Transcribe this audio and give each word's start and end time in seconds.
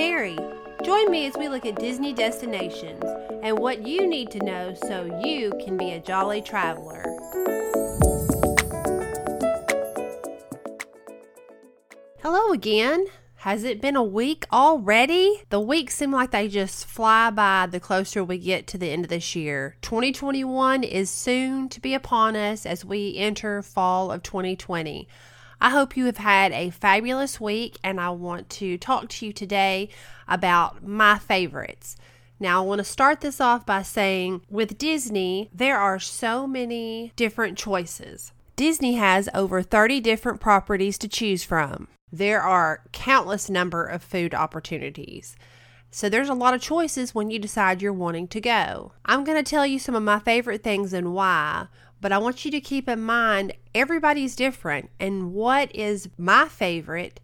Mary. 0.00 0.38
Join 0.82 1.10
me 1.10 1.26
as 1.26 1.36
we 1.36 1.50
look 1.50 1.66
at 1.66 1.78
Disney 1.78 2.14
destinations 2.14 3.04
and 3.42 3.58
what 3.58 3.86
you 3.86 4.06
need 4.06 4.30
to 4.30 4.42
know 4.42 4.72
so 4.72 5.20
you 5.22 5.52
can 5.62 5.76
be 5.76 5.90
a 5.90 6.00
jolly 6.00 6.40
traveler. 6.40 7.04
Hello 12.22 12.50
again. 12.52 13.08
Has 13.34 13.62
it 13.62 13.82
been 13.82 13.94
a 13.94 14.02
week 14.02 14.46
already? 14.50 15.42
The 15.50 15.60
weeks 15.60 15.96
seem 15.96 16.12
like 16.12 16.30
they 16.30 16.48
just 16.48 16.86
fly 16.86 17.28
by 17.28 17.66
the 17.70 17.78
closer 17.78 18.24
we 18.24 18.38
get 18.38 18.66
to 18.68 18.78
the 18.78 18.88
end 18.88 19.04
of 19.04 19.10
this 19.10 19.36
year. 19.36 19.76
2021 19.82 20.82
is 20.82 21.10
soon 21.10 21.68
to 21.68 21.78
be 21.78 21.92
upon 21.92 22.36
us 22.36 22.64
as 22.64 22.86
we 22.86 23.18
enter 23.18 23.60
fall 23.60 24.10
of 24.10 24.22
2020. 24.22 25.06
I 25.60 25.70
hope 25.70 25.96
you 25.96 26.06
have 26.06 26.16
had 26.16 26.52
a 26.52 26.70
fabulous 26.70 27.40
week, 27.40 27.78
and 27.84 28.00
I 28.00 28.10
want 28.10 28.48
to 28.50 28.78
talk 28.78 29.08
to 29.08 29.26
you 29.26 29.32
today 29.32 29.90
about 30.26 30.86
my 30.86 31.18
favorites. 31.18 31.96
Now, 32.38 32.62
I 32.62 32.66
want 32.66 32.78
to 32.78 32.84
start 32.84 33.20
this 33.20 33.40
off 33.40 33.66
by 33.66 33.82
saying 33.82 34.42
with 34.48 34.78
Disney, 34.78 35.50
there 35.52 35.78
are 35.78 35.98
so 35.98 36.46
many 36.46 37.12
different 37.16 37.58
choices. 37.58 38.32
Disney 38.56 38.94
has 38.94 39.28
over 39.34 39.62
30 39.62 40.00
different 40.00 40.40
properties 40.40 40.96
to 40.98 41.08
choose 41.08 41.44
from 41.44 41.88
there 42.12 42.42
are 42.42 42.82
countless 42.92 43.48
number 43.48 43.84
of 43.84 44.02
food 44.02 44.34
opportunities. 44.34 45.36
So 45.90 46.08
there's 46.08 46.28
a 46.28 46.34
lot 46.34 46.54
of 46.54 46.60
choices 46.60 47.14
when 47.14 47.30
you 47.30 47.38
decide 47.38 47.82
you're 47.82 47.92
wanting 47.92 48.28
to 48.28 48.40
go. 48.40 48.92
I'm 49.04 49.24
going 49.24 49.42
to 49.42 49.48
tell 49.48 49.66
you 49.66 49.78
some 49.78 49.94
of 49.94 50.02
my 50.02 50.18
favorite 50.20 50.62
things 50.62 50.92
and 50.92 51.12
why, 51.12 51.66
but 52.00 52.12
I 52.12 52.18
want 52.18 52.44
you 52.44 52.50
to 52.50 52.60
keep 52.60 52.88
in 52.88 53.02
mind 53.02 53.52
everybody's 53.74 54.36
different 54.36 54.90
and 54.98 55.32
what 55.32 55.74
is 55.74 56.08
my 56.18 56.48
favorite 56.48 57.20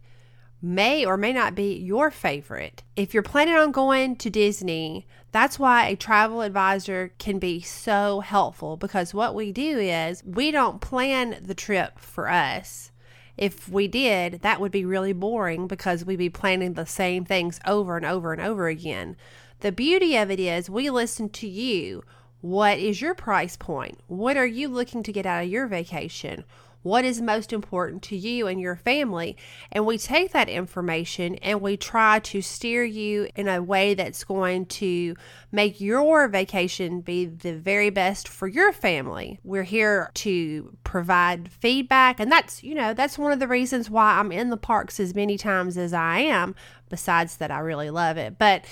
may 0.61 1.05
or 1.05 1.17
may 1.17 1.33
not 1.33 1.55
be 1.55 1.75
your 1.75 2.09
favorite. 2.09 2.83
If 2.95 3.13
you're 3.13 3.23
planning 3.23 3.55
on 3.55 3.71
going 3.71 4.15
to 4.17 4.29
Disney, 4.29 5.05
that's 5.31 5.59
why 5.59 5.87
a 5.87 5.95
travel 5.95 6.41
advisor 6.41 7.13
can 7.19 7.37
be 7.37 7.61
so 7.61 8.21
helpful 8.21 8.75
because 8.75 9.13
what 9.13 9.35
we 9.35 9.51
do 9.51 9.77
is 9.77 10.23
we 10.23 10.51
don't 10.51 10.81
plan 10.81 11.39
the 11.41 11.55
trip 11.55 11.99
for 11.99 12.29
us 12.29 12.91
if 13.37 13.69
we 13.69 13.87
did, 13.87 14.41
that 14.41 14.59
would 14.59 14.71
be 14.71 14.83
really 14.83 15.13
boring 15.13 15.67
because 15.67 16.03
we'd 16.03 16.17
be 16.17 16.29
planning 16.29 16.73
the 16.73 16.87
same 16.87 17.23
things 17.23 17.59
over 17.65 17.95
and 17.95 18.05
over 18.05 18.33
and 18.33 18.41
over 18.41 18.67
again. 18.67 19.15
The 19.59 19.71
beauty 19.71 20.17
of 20.17 20.31
it 20.31 20.39
is 20.39 20.69
we 20.69 20.89
listen 20.89 21.29
to 21.29 21.47
you. 21.47 22.03
What 22.41 22.77
is 22.77 23.01
your 23.01 23.15
price 23.15 23.57
point? 23.57 23.99
What 24.07 24.37
are 24.37 24.45
you 24.45 24.67
looking 24.67 25.03
to 25.03 25.11
get 25.11 25.25
out 25.25 25.43
of 25.43 25.49
your 25.49 25.67
vacation? 25.67 26.43
what 26.87 27.03
is 27.03 27.21
most 27.21 27.51
important 27.51 28.01
to 28.01 28.15
you 28.15 28.47
and 28.47 28.61
your 28.61 28.75
family. 28.75 29.35
And 29.71 29.85
we 29.85 29.97
take 29.97 30.31
that 30.31 30.47
information 30.47 31.35
and 31.35 31.61
we 31.61 31.75
try 31.75 32.19
to 32.19 32.41
steer 32.41 32.83
you 32.83 33.27
in 33.35 33.47
a 33.47 33.61
way 33.61 33.93
that's 33.93 34.23
going 34.23 34.67
to 34.67 35.15
make 35.51 35.81
your 35.81 36.27
vacation 36.29 37.01
be 37.01 37.25
the 37.25 37.53
very 37.53 37.89
best 37.89 38.27
for 38.27 38.47
your 38.47 38.71
family. 38.71 39.39
We're 39.43 39.63
here 39.63 40.11
to 40.15 40.77
provide 40.83 41.51
feedback, 41.51 42.19
and 42.19 42.31
that's, 42.31 42.63
you 42.63 42.73
know, 42.75 42.93
that's 42.93 43.17
one 43.17 43.31
of 43.33 43.39
the 43.39 43.47
reasons 43.47 43.89
why 43.89 44.19
I'm 44.19 44.31
in 44.31 44.49
the 44.49 44.57
parks 44.57 44.99
as 44.99 45.13
many 45.13 45.37
times 45.37 45.77
as 45.77 45.93
I 45.93 46.19
am, 46.19 46.55
besides 46.89 47.37
that 47.37 47.51
I 47.51 47.59
really 47.59 47.89
love 47.89 48.17
it. 48.17 48.37
But 48.37 48.63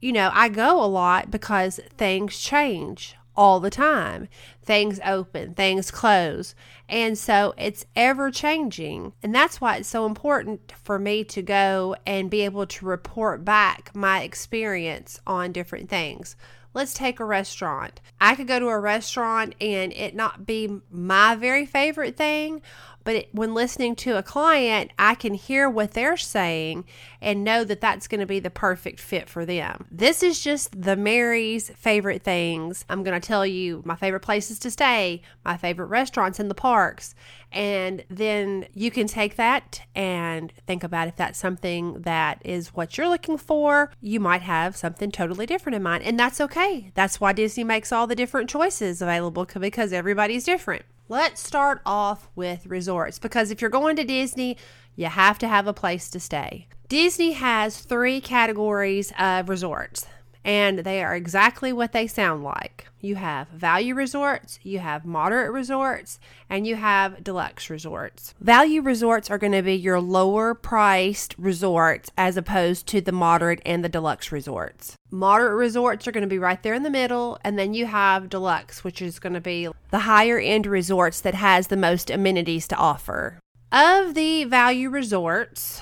you 0.00 0.12
know, 0.12 0.30
I 0.32 0.48
go 0.48 0.82
a 0.82 0.86
lot 0.86 1.30
because 1.30 1.80
things 1.96 2.38
change 2.38 3.16
all 3.36 3.60
the 3.60 3.70
time. 3.70 4.28
Things 4.62 5.00
open, 5.04 5.54
things 5.54 5.90
close. 5.90 6.54
And 6.88 7.16
so 7.16 7.54
it's 7.56 7.86
ever 7.96 8.30
changing. 8.30 9.12
And 9.22 9.34
that's 9.34 9.60
why 9.60 9.76
it's 9.76 9.88
so 9.88 10.06
important 10.06 10.72
for 10.82 10.98
me 10.98 11.24
to 11.24 11.42
go 11.42 11.96
and 12.06 12.30
be 12.30 12.42
able 12.42 12.66
to 12.66 12.86
report 12.86 13.44
back 13.44 13.90
my 13.94 14.22
experience 14.22 15.20
on 15.26 15.52
different 15.52 15.88
things. 15.88 16.36
Let's 16.72 16.94
take 16.94 17.18
a 17.18 17.24
restaurant. 17.24 18.00
I 18.20 18.34
could 18.36 18.46
go 18.46 18.60
to 18.60 18.68
a 18.68 18.78
restaurant 18.78 19.54
and 19.60 19.92
it 19.92 20.14
not 20.14 20.46
be 20.46 20.80
my 20.90 21.34
very 21.34 21.66
favorite 21.66 22.16
thing, 22.16 22.62
but 23.10 23.16
it, 23.16 23.28
when 23.32 23.54
listening 23.54 23.96
to 23.96 24.16
a 24.16 24.22
client, 24.22 24.92
I 24.96 25.16
can 25.16 25.34
hear 25.34 25.68
what 25.68 25.94
they're 25.94 26.16
saying 26.16 26.84
and 27.20 27.42
know 27.42 27.64
that 27.64 27.80
that's 27.80 28.06
going 28.06 28.20
to 28.20 28.26
be 28.26 28.38
the 28.38 28.50
perfect 28.50 29.00
fit 29.00 29.28
for 29.28 29.44
them. 29.44 29.86
This 29.90 30.22
is 30.22 30.38
just 30.38 30.80
the 30.80 30.94
Mary's 30.94 31.70
favorite 31.70 32.22
things. 32.22 32.84
I'm 32.88 33.02
going 33.02 33.20
to 33.20 33.26
tell 33.26 33.44
you 33.44 33.82
my 33.84 33.96
favorite 33.96 34.20
places 34.20 34.60
to 34.60 34.70
stay, 34.70 35.22
my 35.44 35.56
favorite 35.56 35.86
restaurants 35.86 36.38
in 36.38 36.46
the 36.46 36.54
parks, 36.54 37.16
and 37.50 38.04
then 38.08 38.68
you 38.74 38.92
can 38.92 39.08
take 39.08 39.34
that 39.34 39.82
and 39.96 40.52
think 40.68 40.84
about 40.84 41.08
if 41.08 41.16
that's 41.16 41.36
something 41.36 42.02
that 42.02 42.40
is 42.44 42.68
what 42.68 42.96
you're 42.96 43.08
looking 43.08 43.38
for. 43.38 43.90
You 44.00 44.20
might 44.20 44.42
have 44.42 44.76
something 44.76 45.10
totally 45.10 45.46
different 45.46 45.74
in 45.74 45.82
mind, 45.82 46.04
and 46.04 46.16
that's 46.16 46.40
okay. 46.40 46.92
That's 46.94 47.20
why 47.20 47.32
Disney 47.32 47.64
makes 47.64 47.90
all 47.90 48.06
the 48.06 48.14
different 48.14 48.48
choices 48.48 49.02
available 49.02 49.46
because 49.46 49.92
everybody's 49.92 50.44
different. 50.44 50.84
Let's 51.10 51.44
start 51.44 51.80
off 51.84 52.28
with 52.36 52.66
resorts 52.66 53.18
because 53.18 53.50
if 53.50 53.60
you're 53.60 53.68
going 53.68 53.96
to 53.96 54.04
Disney, 54.04 54.56
you 54.94 55.06
have 55.06 55.40
to 55.40 55.48
have 55.48 55.66
a 55.66 55.72
place 55.72 56.08
to 56.10 56.20
stay. 56.20 56.68
Disney 56.88 57.32
has 57.32 57.80
three 57.80 58.20
categories 58.20 59.12
of 59.18 59.48
resorts 59.48 60.06
and 60.44 60.80
they 60.80 61.02
are 61.02 61.14
exactly 61.14 61.72
what 61.72 61.92
they 61.92 62.06
sound 62.06 62.42
like. 62.42 62.86
You 63.00 63.16
have 63.16 63.48
value 63.48 63.94
resorts, 63.94 64.58
you 64.62 64.78
have 64.78 65.04
moderate 65.04 65.52
resorts, 65.52 66.18
and 66.48 66.66
you 66.66 66.76
have 66.76 67.24
deluxe 67.24 67.70
resorts. 67.70 68.34
Value 68.40 68.82
resorts 68.82 69.30
are 69.30 69.38
going 69.38 69.52
to 69.52 69.62
be 69.62 69.74
your 69.74 70.00
lower 70.00 70.54
priced 70.54 71.34
resorts 71.38 72.10
as 72.16 72.36
opposed 72.36 72.86
to 72.88 73.00
the 73.00 73.12
moderate 73.12 73.62
and 73.64 73.84
the 73.84 73.88
deluxe 73.88 74.30
resorts. 74.30 74.96
Moderate 75.10 75.56
resorts 75.56 76.06
are 76.06 76.12
going 76.12 76.22
to 76.22 76.28
be 76.28 76.38
right 76.38 76.62
there 76.62 76.74
in 76.74 76.82
the 76.82 76.90
middle, 76.90 77.38
and 77.42 77.58
then 77.58 77.74
you 77.74 77.86
have 77.86 78.28
deluxe, 78.28 78.84
which 78.84 79.00
is 79.00 79.18
going 79.18 79.34
to 79.34 79.40
be 79.40 79.68
the 79.90 80.00
higher 80.00 80.38
end 80.38 80.66
resorts 80.66 81.20
that 81.20 81.34
has 81.34 81.66
the 81.66 81.76
most 81.76 82.10
amenities 82.10 82.68
to 82.68 82.76
offer. 82.76 83.38
Of 83.72 84.14
the 84.14 84.44
value 84.44 84.90
resorts, 84.90 85.80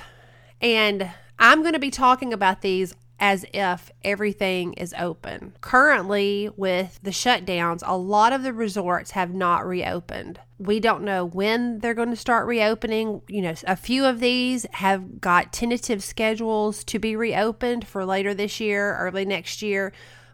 and 0.61 1.11
I'm 1.39 1.63
going 1.63 1.73
to 1.73 1.79
be 1.79 1.91
talking 1.91 2.33
about 2.33 2.63
these 2.63 2.95
as 3.21 3.45
if 3.53 3.91
everything 4.05 4.73
is 4.75 4.95
open. 4.99 5.55
Currently, 5.61 6.51
with 6.57 7.01
the 7.03 7.11
shutdowns, 7.11 7.83
a 7.85 7.97
lot 7.97 8.33
of 8.33 8.43
the 8.43 8.53
resorts 8.53 9.13
have 9.13 9.35
not 9.35 9.67
reopened. 9.67 10.41
We 10.59 10.81
don't 10.81 11.03
know 11.03 11.25
when 11.25 11.81
they're 11.81 11.95
going 11.95 12.11
to 12.11 12.17
start 12.17 12.47
reopening. 12.47 13.23
You 13.29 13.43
know, 13.43 13.55
a 13.67 13.77
few 13.77 14.05
of 14.05 14.21
these 14.21 14.67
have 14.73 15.21
got 15.21 15.53
tentative 15.53 16.03
schedules 16.03 16.85
to 16.85 16.99
be 16.99 17.17
reopened 17.17 17.87
for 17.87 18.05
later 18.05 18.35
this 18.35 18.61
year, 18.61 18.97
early 18.97 19.25
next 19.25 19.63
year, 19.63 19.93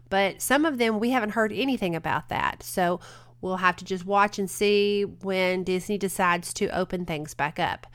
but 0.09 0.41
some 0.41 0.65
of 0.65 0.77
them 0.77 0.99
we 0.99 1.09
haven't 1.09 1.31
heard 1.31 1.51
anything 1.51 1.95
about 1.95 2.29
that. 2.29 2.61
So, 2.61 2.99
we'll 3.41 3.57
have 3.57 3.75
to 3.75 3.85
just 3.85 4.05
watch 4.05 4.39
and 4.39 4.49
see 4.49 5.03
when 5.03 5.63
Disney 5.63 5.97
decides 5.99 6.53
to 6.55 6.67
open 6.75 7.05
things 7.05 7.35
back 7.35 7.59
up. 7.59 7.85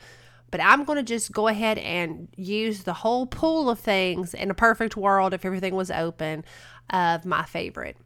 But 0.51 0.61
I'm 0.61 0.83
going 0.83 0.97
to 0.97 1.03
just 1.03 1.31
go 1.31 1.47
ahead 1.47 1.77
and 1.77 2.27
use 2.35 2.83
the 2.83 2.93
whole 2.93 3.25
pool 3.25 3.69
of 3.69 3.79
things 3.79 4.33
in 4.33 4.51
a 4.51 4.53
perfect 4.53 4.97
world 4.97 5.33
if 5.33 5.45
everything 5.45 5.75
was 5.75 5.89
open 5.89 6.43
of 6.89 7.25
my 7.25 7.43
favorite. 7.43 7.97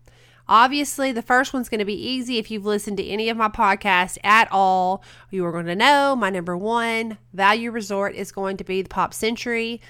Obviously, 0.47 1.11
the 1.11 1.23
first 1.23 1.53
one's 1.53 1.69
going 1.69 1.79
to 1.79 1.85
be 1.85 1.99
easy 1.99 2.37
if 2.37 2.51
you've 2.51 2.65
listened 2.65 2.97
to 2.97 3.05
any 3.05 3.29
of 3.29 3.37
my 3.37 3.49
podcasts 3.49 4.19
at 4.23 4.47
all. 4.51 5.03
You 5.31 5.43
are 5.45 5.51
going 5.51 5.65
to 5.65 5.75
know 5.75 6.15
my 6.15 6.29
number 6.29 6.55
one 6.55 7.17
value 7.33 7.71
resort 7.71 8.13
is 8.13 8.31
going 8.31 8.57
to 8.57 8.63
be 8.63 8.83
the 8.83 8.89
Pop 8.89 9.13
Century. 9.13 9.81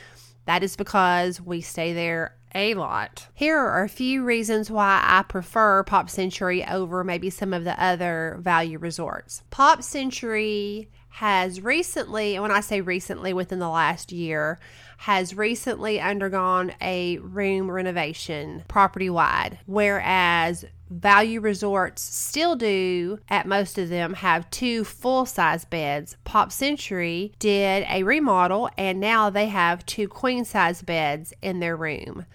That 0.46 0.64
is 0.64 0.78
because 0.78 1.42
we 1.42 1.60
stay 1.60 1.92
there 1.92 2.38
a 2.54 2.74
lot. 2.76 3.28
Here 3.34 3.58
are 3.58 3.84
a 3.84 3.90
few 3.90 4.24
reasons 4.24 4.72
why 4.72 5.02
I 5.04 5.24
prefer 5.24 5.84
Pop 5.84 6.10
Century 6.10 6.66
over 6.66 7.04
maybe 7.04 7.30
some 7.30 7.54
of 7.54 7.66
the 7.66 7.82
other 7.84 8.38
value 8.40 8.78
resorts. 8.78 9.44
Pop 9.50 9.84
Century 9.84 10.90
has 11.16 11.62
recently, 11.62 12.38
when 12.38 12.52
I 12.52 12.60
say 12.60 12.82
recently, 12.82 13.32
within 13.32 13.60
the 13.60 13.70
last 13.70 14.12
year, 14.12 14.60
has 14.98 15.34
recently 15.34 15.98
undergone 15.98 16.74
a 16.82 17.20
room 17.20 17.72
renovation 17.72 18.66
property 18.68 19.10
wide, 19.10 19.58
whereas 19.66 20.66
value 20.90 21.40
resorts 21.40 22.02
still 22.02 22.58
do, 22.58 23.18
at 23.30 23.48
most 23.48 23.78
of 23.78 23.88
them, 23.88 24.16
have 24.16 24.50
two 24.50 24.84
full 24.84 25.26
size 25.26 25.64
beds. 25.64 26.18
Pop 26.26 26.52
Century 26.52 27.32
did 27.40 27.86
a 27.90 28.04
remodel 28.04 28.70
and 28.78 29.00
now 29.00 29.30
they 29.30 29.48
have 29.48 29.86
two 29.86 30.10
queen 30.10 30.44
size 30.44 30.82
beds 30.82 31.34
in 31.42 31.62
their 31.62 31.78
room. 31.78 32.26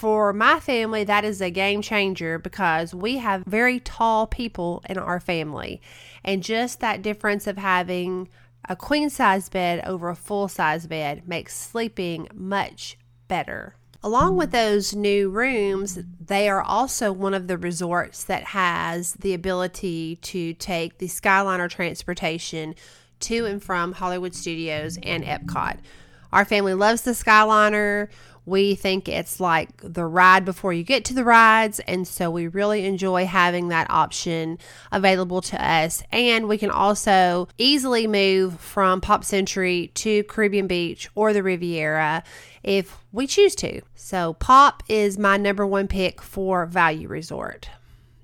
For 0.00 0.32
my 0.32 0.60
family, 0.60 1.04
that 1.04 1.26
is 1.26 1.42
a 1.42 1.50
game 1.50 1.82
changer 1.82 2.38
because 2.38 2.94
we 2.94 3.18
have 3.18 3.44
very 3.44 3.80
tall 3.80 4.26
people 4.26 4.82
in 4.88 4.96
our 4.96 5.20
family. 5.20 5.82
And 6.24 6.42
just 6.42 6.80
that 6.80 7.02
difference 7.02 7.46
of 7.46 7.58
having 7.58 8.30
a 8.66 8.76
queen 8.76 9.10
size 9.10 9.50
bed 9.50 9.84
over 9.84 10.08
a 10.08 10.16
full 10.16 10.48
size 10.48 10.86
bed 10.86 11.28
makes 11.28 11.54
sleeping 11.54 12.28
much 12.32 12.96
better. 13.28 13.74
Along 14.02 14.38
with 14.38 14.52
those 14.52 14.94
new 14.94 15.28
rooms, 15.28 15.98
they 16.18 16.48
are 16.48 16.62
also 16.62 17.12
one 17.12 17.34
of 17.34 17.46
the 17.46 17.58
resorts 17.58 18.24
that 18.24 18.44
has 18.44 19.12
the 19.12 19.34
ability 19.34 20.16
to 20.22 20.54
take 20.54 20.96
the 20.96 21.08
Skyliner 21.08 21.68
transportation 21.68 22.74
to 23.18 23.44
and 23.44 23.62
from 23.62 23.92
Hollywood 23.92 24.34
Studios 24.34 24.98
and 25.02 25.24
Epcot. 25.24 25.76
Our 26.32 26.44
family 26.44 26.74
loves 26.74 27.02
the 27.02 27.10
Skyliner. 27.10 28.08
We 28.50 28.74
think 28.74 29.08
it's 29.08 29.38
like 29.38 29.70
the 29.80 30.04
ride 30.04 30.44
before 30.44 30.72
you 30.72 30.82
get 30.82 31.04
to 31.06 31.14
the 31.14 31.24
rides. 31.24 31.78
And 31.86 32.06
so 32.06 32.30
we 32.30 32.48
really 32.48 32.84
enjoy 32.84 33.24
having 33.26 33.68
that 33.68 33.88
option 33.88 34.58
available 34.90 35.40
to 35.42 35.64
us. 35.64 36.02
And 36.10 36.48
we 36.48 36.58
can 36.58 36.70
also 36.70 37.48
easily 37.58 38.08
move 38.08 38.58
from 38.60 39.00
Pop 39.00 39.24
Century 39.24 39.92
to 39.94 40.24
Caribbean 40.24 40.66
Beach 40.66 41.08
or 41.14 41.32
the 41.32 41.44
Riviera 41.44 42.24
if 42.64 42.98
we 43.12 43.28
choose 43.28 43.54
to. 43.56 43.82
So 43.94 44.34
Pop 44.34 44.82
is 44.88 45.16
my 45.16 45.36
number 45.36 45.64
one 45.64 45.86
pick 45.86 46.20
for 46.20 46.66
Value 46.66 47.06
Resort. 47.06 47.70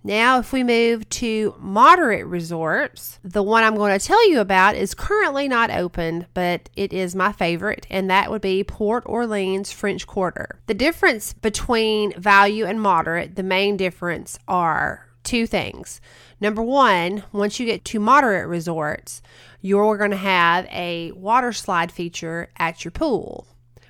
Now, 0.07 0.39
if 0.39 0.53
we 0.53 0.63
move 0.63 1.09
to 1.09 1.57
moderate 1.59 2.27
resorts, 2.27 3.19
the 3.25 3.43
one 3.43 3.65
I'm 3.65 3.75
going 3.75 3.99
to 3.99 4.07
tell 4.07 4.31
you 4.31 4.39
about 4.39 4.77
is 4.77 4.95
currently 4.95 5.49
not 5.49 5.73
open, 5.73 6.27
but 6.33 6.71
it 6.77 6.93
is 6.93 7.17
my 7.17 7.33
favorite, 7.33 7.89
and 7.91 8.09
that 8.09 8.31
would 8.31 8.41
be 8.41 8.63
Port 8.63 9.03
Orleans 9.05 9.73
French 9.73 10.07
Quarter. 10.07 10.61
The 10.67 10.75
difference 10.75 11.33
between 11.33 12.13
value 12.21 12.67
and 12.67 12.81
moderate, 12.81 13.35
the 13.35 13.43
main 13.43 13.77
difference 13.77 14.39
are 14.47 15.09
two 15.25 15.45
things. 15.45 16.01
Number 16.41 16.63
one, 16.63 17.25
once 17.33 17.59
you 17.59 17.67
get 17.67 17.85
to 17.87 17.99
moderate 17.99 18.47
resorts, 18.47 19.23
you're 19.61 19.99
going 19.99 20.13
to 20.13 20.17
have 20.17 20.67
a 20.67 21.11
water 21.17 21.53
slide 21.53 21.91
feature 21.91 22.49
at 22.57 22.85
your 22.85 22.93
pool 22.93 23.49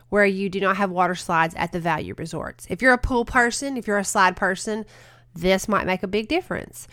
where 0.08 0.24
you 0.24 0.48
do 0.48 0.60
not 0.60 0.78
have 0.78 0.90
water 0.90 1.14
slides 1.14 1.54
at 1.56 1.72
the 1.72 1.80
value 1.80 2.14
resorts. 2.16 2.66
If 2.70 2.80
you're 2.80 2.94
a 2.94 2.98
pool 2.98 3.26
person, 3.26 3.76
if 3.76 3.86
you're 3.86 3.98
a 3.98 4.04
slide 4.04 4.34
person, 4.34 4.86
this 5.36 5.68
might 5.68 5.86
make 5.86 6.02
a 6.02 6.08
big 6.08 6.28
difference. 6.28 6.88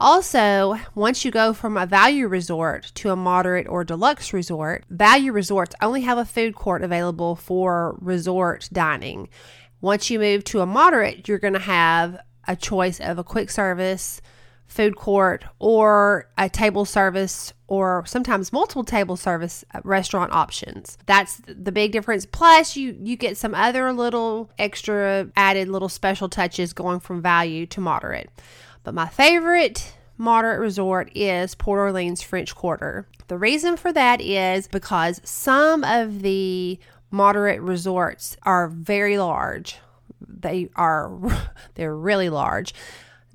Also, 0.00 0.78
once 0.94 1.24
you 1.24 1.30
go 1.30 1.52
from 1.52 1.76
a 1.76 1.86
value 1.86 2.28
resort 2.28 2.92
to 2.94 3.10
a 3.10 3.16
moderate 3.16 3.66
or 3.68 3.82
deluxe 3.82 4.32
resort, 4.32 4.84
value 4.88 5.32
resorts 5.32 5.74
only 5.82 6.02
have 6.02 6.18
a 6.18 6.24
food 6.24 6.54
court 6.54 6.84
available 6.84 7.34
for 7.34 7.98
resort 8.00 8.68
dining. 8.72 9.28
Once 9.80 10.08
you 10.08 10.20
move 10.20 10.44
to 10.44 10.60
a 10.60 10.66
moderate, 10.66 11.26
you're 11.26 11.38
going 11.38 11.52
to 11.52 11.58
have 11.58 12.20
a 12.46 12.54
choice 12.54 13.00
of 13.00 13.18
a 13.18 13.24
quick 13.24 13.50
service, 13.50 14.20
food 14.68 14.94
court, 14.94 15.44
or 15.58 16.28
a 16.36 16.48
table 16.48 16.84
service, 16.84 17.52
or 17.66 18.04
sometimes 18.06 18.52
multiple 18.52 18.84
table 18.84 19.16
service 19.16 19.64
uh, 19.74 19.80
restaurant 19.82 20.32
options. 20.32 20.98
That's 21.06 21.40
the 21.46 21.72
big 21.72 21.90
difference. 21.90 22.26
Plus, 22.26 22.76
you 22.76 22.96
you 23.02 23.16
get 23.16 23.36
some 23.36 23.54
other 23.54 23.92
little 23.92 24.50
extra 24.58 25.28
added 25.36 25.68
little 25.68 25.88
special 25.88 26.28
touches 26.28 26.72
going 26.72 27.00
from 27.00 27.20
value 27.22 27.66
to 27.66 27.80
moderate. 27.80 28.30
But 28.84 28.94
my 28.94 29.08
favorite 29.08 29.94
moderate 30.18 30.60
resort 30.60 31.10
is 31.14 31.54
Port 31.54 31.78
Orleans 31.78 32.22
French 32.22 32.54
Quarter. 32.54 33.08
The 33.28 33.38
reason 33.38 33.76
for 33.76 33.92
that 33.92 34.20
is 34.20 34.68
because 34.68 35.20
some 35.24 35.84
of 35.84 36.22
the 36.22 36.78
moderate 37.10 37.60
resorts 37.60 38.36
are 38.42 38.68
very 38.68 39.18
large. 39.18 39.78
They 40.20 40.68
are 40.76 41.10
they're 41.74 41.96
really 41.96 42.28
large. 42.28 42.74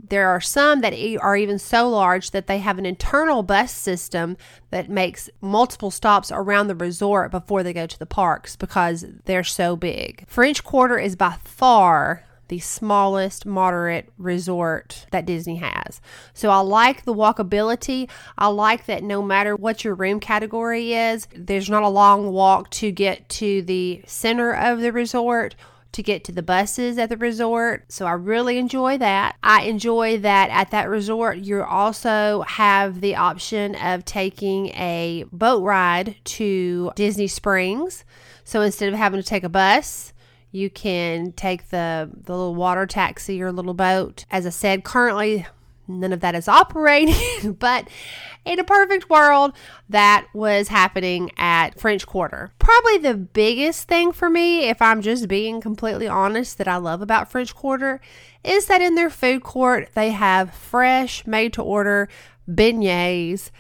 There 0.06 0.28
are 0.30 0.42
some 0.42 0.82
that 0.82 0.94
are 1.22 1.38
even 1.38 1.58
so 1.58 1.90
large 1.90 2.32
that 2.32 2.48
they 2.48 2.60
have 2.60 2.78
an 2.78 2.86
internal 2.86 3.42
bus 3.42 3.72
system 3.72 4.36
that 4.70 4.90
makes 4.90 5.30
multiple 5.40 5.92
stops 5.92 6.30
around 6.32 6.68
the 6.68 6.76
resort 6.76 7.32
before 7.32 7.64
they 7.64 7.72
go 7.72 7.88
to 7.88 8.00
the 8.00 8.06
parks 8.06 8.58
because 8.58 9.06
they're 9.24 9.46
so 9.46 9.78
big. 9.78 10.26
French 10.28 10.64
Quarter 10.64 11.00
is 11.00 11.16
by 11.16 11.38
far 11.44 12.26
the 12.50 12.60
smallest 12.60 13.46
moderate 13.46 14.12
resort 14.18 15.06
that 15.12 15.26
Disney 15.26 15.56
has. 15.56 16.02
So 16.34 16.50
I 16.50 16.60
like 16.60 17.06
the 17.06 17.14
walkability. 17.14 18.10
I 18.38 18.48
like 18.48 18.86
that 18.88 19.04
no 19.04 19.22
matter 19.22 19.56
what 19.56 19.84
your 19.84 19.96
room 19.96 20.20
category 20.20 20.94
is, 20.94 21.28
there's 21.34 21.70
not 21.70 21.84
a 21.84 21.88
long 21.88 22.32
walk 22.32 22.70
to 22.72 22.92
get 22.92 23.28
to 23.30 23.62
the 23.62 24.04
center 24.06 24.54
of 24.54 24.82
the 24.82 24.92
resort 24.92 25.56
to 25.94 26.04
get 26.04 26.24
to 26.26 26.32
the 26.32 26.44
buses 26.44 26.98
at 26.98 27.10
the 27.10 27.18
resort. 27.18 27.92
So 27.92 28.06
I 28.06 28.14
really 28.14 28.58
enjoy 28.58 28.98
that. 28.98 29.38
I 29.42 29.64
enjoy 29.64 30.20
that 30.20 30.50
at 30.50 30.72
that 30.72 30.90
resort, 30.90 31.38
you 31.38 31.64
also 31.64 32.42
have 32.48 33.02
the 33.02 33.16
option 33.16 33.76
of 33.76 34.06
taking 34.06 34.68
a 34.70 35.26
boat 35.32 35.64
ride 35.64 36.16
to 36.26 36.92
Disney 36.96 37.28
Springs. 37.28 38.04
So 38.44 38.62
instead 38.62 38.92
of 38.92 39.00
having 39.00 39.22
to 39.22 39.28
take 39.28 39.44
a 39.44 39.50
bus, 39.50 40.14
you 40.52 40.70
can 40.70 41.32
take 41.32 41.70
the, 41.70 42.10
the 42.14 42.32
little 42.32 42.56
water 42.56 42.86
taxi 42.86 43.42
or 43.42 43.52
little 43.52 43.74
boat. 43.74 44.26
As 44.30 44.46
I 44.46 44.50
said, 44.50 44.84
currently 44.84 45.48
none 45.88 46.14
of 46.14 46.22
that 46.22 46.36
is 46.36 46.48
operating, 46.48 47.54
but 47.60 47.88
in 48.46 48.60
a 48.60 48.64
perfect 48.64 49.10
world, 49.10 49.54
that 49.90 50.28
was 50.34 50.68
happening 50.68 51.32
at 51.38 51.80
French 51.80 52.06
Quarter. 52.06 52.52
Probably 52.60 52.98
the 52.98 53.16
biggest 53.16 53.88
thing 53.88 54.12
for 54.12 54.30
me, 54.30 54.70
if 54.70 54.82
I'm 54.82 55.02
just 55.02 55.28
being 55.28 55.62
completely 55.62 56.08
honest, 56.08 56.58
that 56.58 56.68
I 56.68 56.78
love 56.78 57.02
about 57.02 57.32
French 57.32 57.56
Quarter 57.56 58.02
is 58.44 58.66
that 58.66 58.82
in 58.82 58.96
their 58.96 59.10
food 59.10 59.44
court, 59.44 59.90
they 59.94 60.12
have 60.12 60.54
fresh, 60.54 61.26
made 61.26 61.54
to 61.54 61.62
order 61.62 62.10
beignets, 62.50 63.52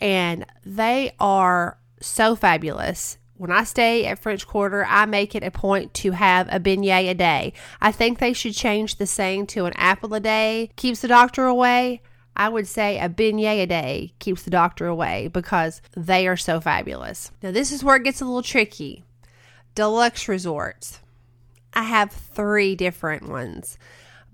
and 0.00 0.46
they 0.64 1.12
are 1.18 1.78
so 2.00 2.36
fabulous. 2.36 3.18
When 3.40 3.50
I 3.50 3.64
stay 3.64 4.04
at 4.04 4.18
French 4.18 4.46
Quarter, 4.46 4.84
I 4.84 5.06
make 5.06 5.34
it 5.34 5.42
a 5.42 5.50
point 5.50 5.94
to 5.94 6.10
have 6.10 6.46
a 6.52 6.60
beignet 6.60 7.08
a 7.08 7.14
day. 7.14 7.54
I 7.80 7.90
think 7.90 8.18
they 8.18 8.34
should 8.34 8.52
change 8.52 8.96
the 8.96 9.06
saying 9.06 9.46
to 9.46 9.64
an 9.64 9.72
apple 9.76 10.12
a 10.12 10.20
day 10.20 10.70
keeps 10.76 11.00
the 11.00 11.08
doctor 11.08 11.46
away. 11.46 12.02
I 12.36 12.50
would 12.50 12.66
say 12.66 12.98
a 12.98 13.08
beignet 13.08 13.62
a 13.62 13.66
day 13.66 14.12
keeps 14.18 14.42
the 14.42 14.50
doctor 14.50 14.86
away 14.86 15.28
because 15.28 15.80
they 15.96 16.28
are 16.28 16.36
so 16.36 16.60
fabulous. 16.60 17.30
Now, 17.42 17.50
this 17.50 17.72
is 17.72 17.82
where 17.82 17.96
it 17.96 18.04
gets 18.04 18.20
a 18.20 18.26
little 18.26 18.42
tricky. 18.42 19.04
Deluxe 19.74 20.28
resorts. 20.28 21.00
I 21.72 21.84
have 21.84 22.12
three 22.12 22.76
different 22.76 23.26
ones, 23.26 23.78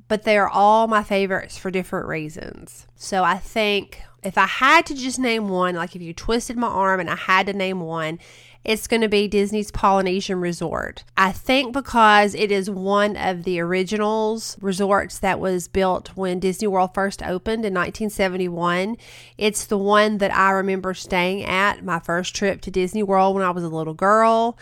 but 0.08 0.24
they 0.24 0.36
are 0.36 0.48
all 0.48 0.88
my 0.88 1.04
favorites 1.04 1.56
for 1.56 1.70
different 1.70 2.08
reasons. 2.08 2.88
So 2.96 3.22
I 3.22 3.38
think 3.38 4.02
if 4.24 4.36
I 4.36 4.46
had 4.46 4.84
to 4.86 4.96
just 4.96 5.20
name 5.20 5.48
one, 5.48 5.76
like 5.76 5.94
if 5.94 6.02
you 6.02 6.12
twisted 6.12 6.56
my 6.56 6.66
arm 6.66 6.98
and 6.98 7.08
I 7.08 7.14
had 7.14 7.46
to 7.46 7.52
name 7.52 7.78
one, 7.78 8.18
it's 8.66 8.88
going 8.88 9.00
to 9.00 9.08
be 9.08 9.28
Disney's 9.28 9.70
Polynesian 9.70 10.40
Resort. 10.40 11.04
I 11.16 11.30
think 11.30 11.72
because 11.72 12.34
it 12.34 12.50
is 12.50 12.68
one 12.68 13.16
of 13.16 13.44
the 13.44 13.60
originals 13.60 14.58
resorts 14.60 15.20
that 15.20 15.38
was 15.38 15.68
built 15.68 16.08
when 16.16 16.40
Disney 16.40 16.66
World 16.66 16.92
first 16.92 17.22
opened 17.22 17.64
in 17.64 17.72
1971. 17.72 18.96
It's 19.38 19.66
the 19.66 19.78
one 19.78 20.18
that 20.18 20.34
I 20.34 20.50
remember 20.50 20.94
staying 20.94 21.44
at 21.44 21.84
my 21.84 22.00
first 22.00 22.34
trip 22.34 22.60
to 22.62 22.72
Disney 22.72 23.04
World 23.04 23.36
when 23.36 23.44
I 23.44 23.50
was 23.50 23.62
a 23.62 23.68
little 23.68 23.94
girl. 23.94 24.58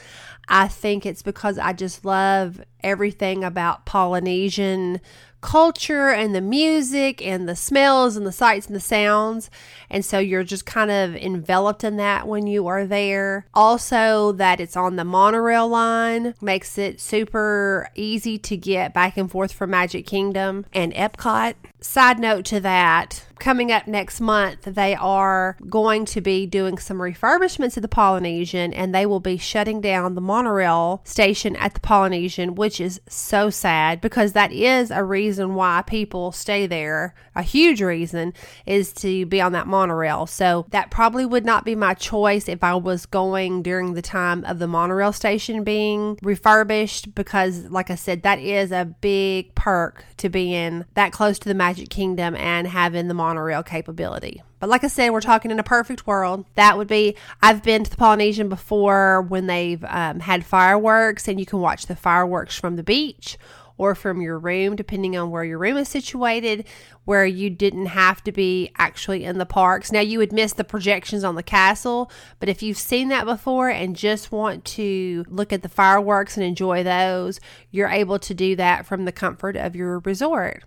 I 0.48 0.68
think 0.68 1.06
it's 1.06 1.22
because 1.22 1.58
I 1.58 1.72
just 1.72 2.04
love 2.04 2.60
everything 2.82 3.42
about 3.42 3.86
Polynesian 3.86 5.00
culture 5.44 6.08
and 6.08 6.34
the 6.34 6.40
music 6.40 7.20
and 7.24 7.46
the 7.46 7.54
smells 7.54 8.16
and 8.16 8.26
the 8.26 8.32
sights 8.32 8.66
and 8.66 8.74
the 8.74 8.80
sounds. 8.80 9.50
And 9.90 10.02
so 10.02 10.18
you're 10.18 10.42
just 10.42 10.64
kind 10.64 10.90
of 10.90 11.14
enveloped 11.14 11.84
in 11.84 11.98
that 11.98 12.26
when 12.26 12.46
you 12.46 12.66
are 12.66 12.86
there. 12.86 13.46
Also, 13.52 14.32
that 14.32 14.58
it's 14.58 14.74
on 14.74 14.96
the 14.96 15.04
monorail 15.04 15.68
line 15.68 16.34
makes 16.40 16.78
it 16.78 16.98
super 16.98 17.90
easy 17.94 18.38
to 18.38 18.56
get 18.56 18.94
back 18.94 19.18
and 19.18 19.30
forth 19.30 19.52
from 19.52 19.70
Magic 19.70 20.06
Kingdom 20.06 20.64
and 20.72 20.94
Epcot. 20.94 21.54
Side 21.78 22.18
note 22.18 22.46
to 22.46 22.60
that, 22.60 23.26
coming 23.38 23.72
up 23.72 23.86
next 23.86 24.20
month, 24.20 24.62
they 24.62 24.94
are 24.94 25.56
going 25.68 26.04
to 26.06 26.20
be 26.20 26.46
doing 26.46 26.78
some 26.78 26.98
refurbishments 26.98 27.76
at 27.76 27.82
the 27.82 27.88
Polynesian 27.88 28.72
and 28.72 28.94
they 28.94 29.06
will 29.06 29.20
be 29.20 29.36
shutting 29.36 29.80
down 29.80 30.14
the 30.14 30.20
monorail 30.20 31.02
station 31.04 31.56
at 31.56 31.74
the 31.74 31.80
Polynesian, 31.80 32.54
which 32.54 32.80
is 32.80 33.00
so 33.08 33.50
sad 33.50 34.00
because 34.00 34.32
that 34.32 34.52
is 34.52 34.90
a 34.90 35.04
reason 35.04 35.54
why 35.54 35.82
people 35.86 36.32
stay 36.32 36.66
there. 36.66 37.14
A 37.34 37.42
huge 37.42 37.82
reason 37.82 38.32
is 38.66 38.92
to 38.94 39.26
be 39.26 39.40
on 39.40 39.52
that 39.52 39.66
monorail. 39.66 40.26
So 40.26 40.66
that 40.70 40.90
probably 40.90 41.26
would 41.26 41.44
not 41.44 41.64
be 41.64 41.74
my 41.74 41.94
choice 41.94 42.48
if 42.48 42.62
I 42.62 42.74
was 42.74 43.06
going 43.06 43.62
during 43.62 43.94
the 43.94 44.02
time 44.02 44.44
of 44.44 44.58
the 44.58 44.68
monorail 44.68 45.12
station 45.12 45.64
being 45.64 46.18
refurbished 46.22 47.14
because, 47.14 47.64
like 47.70 47.90
I 47.90 47.94
said, 47.96 48.22
that 48.22 48.38
is 48.38 48.72
a 48.72 48.84
big 49.00 49.54
perk 49.54 50.04
to 50.18 50.28
be 50.28 50.54
in 50.54 50.84
that 50.94 51.12
close 51.12 51.38
to 51.40 51.48
the 51.48 51.54
Magic 51.54 51.88
Kingdom 51.88 52.36
and 52.36 52.66
having 52.66 53.08
the 53.08 53.14
monorail 53.24 53.62
capability. 53.62 54.42
But 54.60 54.68
like 54.68 54.84
I 54.84 54.88
said, 54.88 55.10
we're 55.10 55.22
talking 55.22 55.50
in 55.50 55.58
a 55.58 55.62
perfect 55.62 56.06
world. 56.06 56.44
That 56.56 56.76
would 56.76 56.88
be, 56.88 57.16
I've 57.40 57.62
been 57.62 57.82
to 57.84 57.90
the 57.90 57.96
Polynesian 57.96 58.50
before 58.50 59.22
when 59.22 59.46
they've 59.46 59.82
um, 59.88 60.20
had 60.20 60.44
fireworks 60.44 61.26
and 61.26 61.40
you 61.40 61.46
can 61.46 61.60
watch 61.60 61.86
the 61.86 61.96
fireworks 61.96 62.58
from 62.58 62.76
the 62.76 62.82
beach 62.82 63.38
or 63.76 63.94
from 63.94 64.20
your 64.20 64.38
room, 64.38 64.76
depending 64.76 65.16
on 65.16 65.30
where 65.30 65.42
your 65.42 65.58
room 65.58 65.76
is 65.78 65.88
situated, 65.88 66.66
where 67.06 67.26
you 67.26 67.50
didn't 67.50 67.86
have 67.86 68.22
to 68.24 68.30
be 68.30 68.70
actually 68.78 69.24
in 69.24 69.38
the 69.38 69.46
parks. 69.46 69.90
Now, 69.90 70.00
you 70.00 70.18
would 70.18 70.32
miss 70.32 70.52
the 70.52 70.64
projections 70.64 71.24
on 71.24 71.34
the 71.34 71.42
castle, 71.42 72.10
but 72.38 72.48
if 72.48 72.62
you've 72.62 72.78
seen 72.78 73.08
that 73.08 73.24
before 73.24 73.70
and 73.70 73.96
just 73.96 74.30
want 74.30 74.64
to 74.66 75.24
look 75.28 75.52
at 75.52 75.62
the 75.62 75.68
fireworks 75.68 76.36
and 76.36 76.46
enjoy 76.46 76.84
those, 76.84 77.40
you're 77.70 77.88
able 77.88 78.18
to 78.20 78.34
do 78.34 78.54
that 78.56 78.86
from 78.86 79.06
the 79.06 79.12
comfort 79.12 79.56
of 79.56 79.74
your 79.74 79.98
resort. 80.00 80.62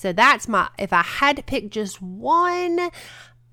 So 0.00 0.14
that's 0.14 0.48
my, 0.48 0.66
if 0.78 0.94
I 0.94 1.02
had 1.02 1.36
to 1.36 1.42
pick 1.42 1.70
just 1.70 2.00
one 2.00 2.88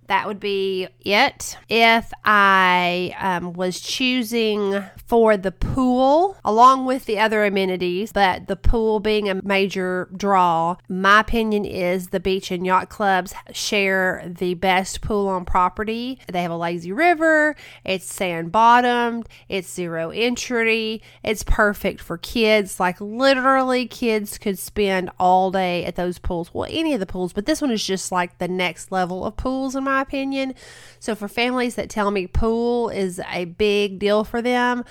That 0.07 0.25
would 0.25 0.39
be 0.39 0.87
it. 1.01 1.57
If 1.69 2.11
I 2.23 3.13
um, 3.19 3.53
was 3.53 3.81
choosing 3.81 4.83
for 5.05 5.35
the 5.35 5.51
pool, 5.51 6.37
along 6.45 6.85
with 6.85 7.05
the 7.05 7.19
other 7.19 7.43
amenities, 7.43 8.13
but 8.13 8.47
the 8.47 8.55
pool 8.55 8.99
being 8.99 9.29
a 9.29 9.41
major 9.43 10.09
draw, 10.15 10.77
my 10.87 11.19
opinion 11.19 11.65
is 11.65 12.09
the 12.09 12.19
beach 12.19 12.51
and 12.51 12.65
yacht 12.65 12.89
clubs 12.89 13.33
share 13.51 14.23
the 14.25 14.53
best 14.53 15.01
pool 15.01 15.27
on 15.27 15.43
property. 15.43 16.19
They 16.31 16.41
have 16.41 16.51
a 16.51 16.57
lazy 16.57 16.91
river, 16.91 17.55
it's 17.83 18.11
sand 18.11 18.51
bottomed, 18.51 19.27
it's 19.49 19.71
zero 19.71 20.11
entry, 20.11 21.01
it's 21.23 21.43
perfect 21.43 21.99
for 21.99 22.17
kids. 22.17 22.79
Like 22.79 23.01
literally, 23.01 23.87
kids 23.87 24.37
could 24.37 24.57
spend 24.57 25.09
all 25.19 25.51
day 25.51 25.83
at 25.85 25.95
those 25.95 26.17
pools. 26.17 26.53
Well, 26.53 26.69
any 26.69 26.93
of 26.93 26.99
the 27.01 27.05
pools, 27.05 27.33
but 27.33 27.45
this 27.45 27.61
one 27.61 27.71
is 27.71 27.85
just 27.85 28.11
like 28.11 28.37
the 28.37 28.47
next 28.47 28.91
level 28.91 29.25
of 29.25 29.35
pools, 29.35 29.75
in 29.75 29.83
my 29.83 29.96
opinion. 30.01 30.55
So, 30.99 31.15
for 31.15 31.27
families 31.27 31.75
that 31.75 31.89
tell 31.89 32.11
me 32.11 32.27
pool 32.27 32.89
is 32.89 33.21
a 33.31 33.45
big 33.45 33.99
deal 33.99 34.23
for 34.23 34.41
them, 34.41 34.83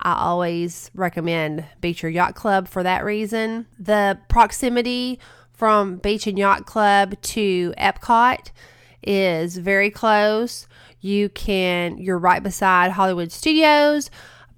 I 0.00 0.14
always 0.14 0.90
recommend 0.94 1.64
Beach 1.80 2.02
or 2.02 2.08
Yacht 2.08 2.34
Club 2.34 2.66
for 2.68 2.82
that 2.82 3.04
reason. 3.04 3.66
The 3.78 4.18
proximity 4.28 5.20
from 5.52 5.96
Beach 5.96 6.26
and 6.26 6.36
Yacht 6.36 6.66
Club 6.66 7.20
to 7.22 7.72
Epcot 7.78 8.50
is 9.02 9.56
very 9.56 9.90
close. 9.90 10.66
You 11.00 11.28
can, 11.28 11.98
you're 11.98 12.18
right 12.18 12.42
beside 12.42 12.92
Hollywood 12.92 13.30
Studios. 13.30 14.10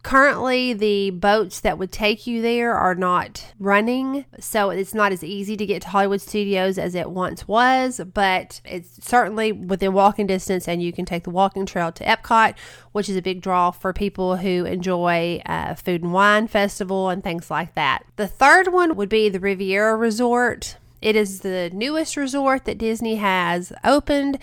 Currently, 0.05 0.75
the 0.75 1.11
boats 1.11 1.61
that 1.61 1.79
would 1.79 1.91
take 1.91 2.27
you 2.27 2.43
there 2.43 2.75
are 2.75 2.95
not 2.95 3.55
running, 3.59 4.27
so 4.39 4.69
it's 4.69 4.93
not 4.93 5.13
as 5.13 5.25
easy 5.25 5.57
to 5.57 5.65
get 5.65 5.81
to 5.81 5.89
Hollywood 5.89 6.21
Studios 6.21 6.77
as 6.77 6.95
it 6.95 7.11
once 7.11 7.49
was, 7.49 8.03
but 8.13 8.61
it's 8.67 9.03
certainly 9.03 9.51
within 9.51 9.95
walking 9.95 10.27
distance, 10.27 10.69
and 10.69 10.83
you 10.83 10.93
can 10.93 11.07
take 11.07 11.25
the 11.25 11.31
walking 11.31 11.65
trail 11.65 11.91
to 11.91 12.05
Epcot, 12.05 12.55
which 12.93 13.09
is 13.09 13.17
a 13.17 13.23
big 13.23 13.41
draw 13.41 13.71
for 13.71 13.95
people 13.95 14.37
who 14.37 14.67
enjoy 14.67 15.41
uh, 15.47 15.75
food 15.75 16.03
and 16.03 16.13
wine 16.13 16.49
festival 16.49 17.09
and 17.09 17.25
things 17.25 17.51
like 17.51 17.75
that. 17.75 18.05
The 18.17 18.29
third 18.29 18.75
one 18.75 18.97
would 18.97 19.09
be 19.09 19.31
the 19.31 19.41
Riviera 19.41 19.97
Resort. 19.97 20.77
It 21.05 21.17
is 21.17 21.41
the 21.41 21.71
newest 21.75 22.17
resort 22.17 22.65
that 22.65 22.79
Disney 22.79 23.17
has 23.17 23.75
opened. 23.85 24.39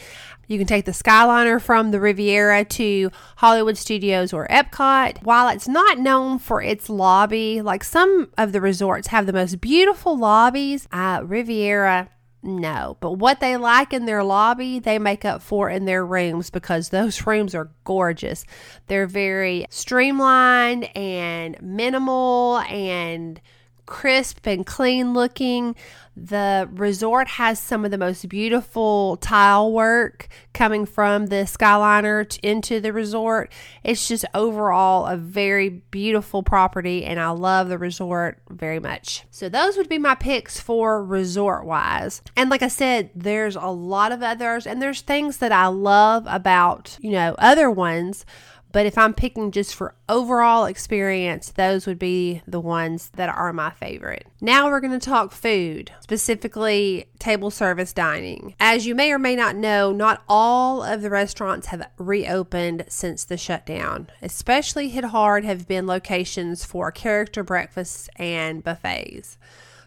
You 0.47 0.59
can 0.59 0.67
take 0.67 0.85
the 0.85 0.91
Skyliner 0.91 1.59
from 1.59 1.89
the 1.89 1.99
Riviera 1.99 2.63
to 2.65 3.09
Hollywood 3.37 3.77
Studios 3.77 4.31
or 4.31 4.47
Epcot. 4.47 5.23
While 5.23 5.49
it's 5.49 5.67
not 5.67 5.97
known 5.97 6.37
for 6.37 6.61
its 6.61 6.87
lobby, 6.87 7.63
like 7.63 7.83
some 7.83 8.29
of 8.37 8.51
the 8.51 8.61
resorts 8.61 9.07
have 9.07 9.25
the 9.25 9.33
most 9.33 9.59
beautiful 9.59 10.15
lobbies, 10.15 10.87
uh, 10.91 11.21
Riviera 11.23 12.09
no, 12.43 12.97
but 13.01 13.13
what 13.13 13.39
they 13.39 13.55
like 13.55 13.93
in 13.93 14.05
their 14.05 14.23
lobby, 14.23 14.79
they 14.79 14.97
make 14.97 15.25
up 15.25 15.43
for 15.43 15.69
in 15.69 15.85
their 15.85 16.03
rooms 16.03 16.49
because 16.49 16.89
those 16.89 17.27
rooms 17.27 17.53
are 17.53 17.69
gorgeous. 17.83 18.45
They're 18.87 19.07
very 19.07 19.65
streamlined 19.69 20.95
and 20.97 21.61
minimal 21.61 22.59
and 22.67 23.39
crisp 23.85 24.45
and 24.47 24.65
clean 24.65 25.13
looking. 25.13 25.75
The 26.15 26.67
resort 26.73 27.27
has 27.29 27.57
some 27.57 27.85
of 27.85 27.91
the 27.91 27.97
most 27.97 28.27
beautiful 28.27 29.15
tile 29.17 29.71
work 29.71 30.27
coming 30.53 30.85
from 30.85 31.27
the 31.27 31.45
Skyliner 31.45 32.27
t- 32.27 32.39
into 32.43 32.81
the 32.81 32.91
resort. 32.91 33.51
It's 33.83 34.07
just 34.07 34.25
overall 34.33 35.05
a 35.05 35.15
very 35.15 35.69
beautiful 35.69 36.43
property, 36.43 37.05
and 37.05 37.19
I 37.19 37.29
love 37.29 37.69
the 37.69 37.77
resort 37.77 38.39
very 38.49 38.79
much. 38.79 39.23
So, 39.31 39.47
those 39.47 39.77
would 39.77 39.87
be 39.87 39.97
my 39.97 40.15
picks 40.15 40.59
for 40.59 41.03
resort 41.03 41.65
wise. 41.65 42.21
And 42.35 42.49
like 42.49 42.61
I 42.61 42.67
said, 42.67 43.11
there's 43.15 43.55
a 43.55 43.67
lot 43.67 44.11
of 44.11 44.21
others, 44.21 44.67
and 44.67 44.81
there's 44.81 45.01
things 45.01 45.37
that 45.37 45.53
I 45.53 45.67
love 45.67 46.25
about, 46.27 46.97
you 46.99 47.11
know, 47.11 47.35
other 47.37 47.71
ones 47.71 48.25
but 48.71 48.85
if 48.85 48.97
I'm 48.97 49.13
picking 49.13 49.51
just 49.51 49.75
for 49.75 49.95
overall 50.07 50.65
experience, 50.65 51.49
those 51.49 51.85
would 51.85 51.99
be 51.99 52.41
the 52.47 52.59
ones 52.59 53.09
that 53.15 53.29
are 53.29 53.53
my 53.53 53.71
favorite. 53.71 54.27
Now 54.39 54.67
we're 54.67 54.79
going 54.79 54.97
to 54.97 55.05
talk 55.05 55.31
food, 55.31 55.91
specifically 56.01 57.05
table 57.19 57.51
service 57.51 57.93
dining. 57.93 58.55
As 58.59 58.85
you 58.85 58.95
may 58.95 59.11
or 59.11 59.19
may 59.19 59.35
not 59.35 59.55
know, 59.55 59.91
not 59.91 60.23
all 60.27 60.83
of 60.83 61.01
the 61.01 61.09
restaurants 61.09 61.67
have 61.67 61.89
reopened 61.97 62.85
since 62.87 63.23
the 63.23 63.37
shutdown. 63.37 64.07
Especially 64.21 64.89
hit 64.89 65.05
hard 65.05 65.43
have 65.43 65.67
been 65.67 65.87
locations 65.87 66.65
for 66.65 66.91
character 66.91 67.43
breakfasts 67.43 68.09
and 68.17 68.63
buffets. 68.63 69.37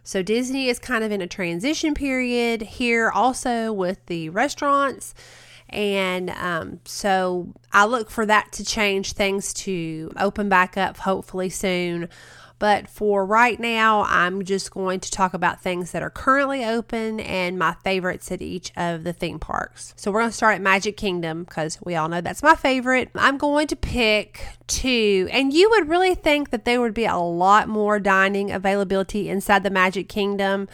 So 0.07 0.23
Disney 0.23 0.69
is 0.69 0.79
kind 0.79 1.03
of 1.03 1.11
in 1.11 1.23
a 1.23 1.27
transition 1.27 1.95
period 1.95 2.61
here 2.61 3.11
also 3.11 3.73
with 3.73 4.05
the 4.07 4.29
restaurants 4.29 5.15
and 5.75 6.31
um, 6.31 6.81
so 6.85 7.53
I 7.73 7.85
look 7.85 8.11
for 8.11 8.25
that 8.27 8.53
to 8.53 8.65
change 8.65 9.13
things 9.13 9.53
to 9.55 10.13
open 10.17 10.49
back 10.49 10.77
up 10.77 10.99
hopefully 10.99 11.51
soon. 11.51 12.09
But 12.61 12.89
for 12.89 13.27
right 13.27 13.59
now, 13.59 14.05
I'm 14.09 14.45
just 14.45 14.71
going 14.71 15.01
to 15.01 15.11
talk 15.11 15.35
about 15.35 15.61
things 15.61 15.91
that 15.91 16.03
are 16.03 16.09
currently 16.09 16.65
open 16.65 17.19
and 17.21 17.59
my 17.59 17.75
favorites 17.83 18.31
at 18.31 18.41
each 18.41 18.73
of 18.77 19.03
the 19.03 19.13
theme 19.13 19.41
parks. 19.41 19.93
So 19.97 20.11
we're 20.11 20.21
going 20.21 20.31
to 20.31 20.37
start 20.37 20.55
at 20.55 20.61
Magic 20.63 20.97
Kingdom 20.97 21.45
because 21.45 21.79
we 21.83 21.97
all 21.97 22.09
know 22.09 22.21
that's 22.21 22.43
my 22.45 22.55
favorite. 22.55 23.11
I'm 23.17 23.39
going 23.39 23.67
to 23.67 23.77
pick 23.77 24.47
two, 24.69 25.29
and 25.33 25.53
you 25.53 25.69
would 25.71 25.89
really 25.89 26.15
think 26.15 26.51
that 26.51 26.65
there 26.65 26.81
would 26.81 26.95
be 26.95 27.07
a 27.07 27.17
lot 27.17 27.69
more 27.69 27.99
dining 27.99 28.53
availability 28.53 29.29
inside 29.29 29.65
the 29.65 29.71
Magic 29.71 30.09
Kingdom 30.09 30.69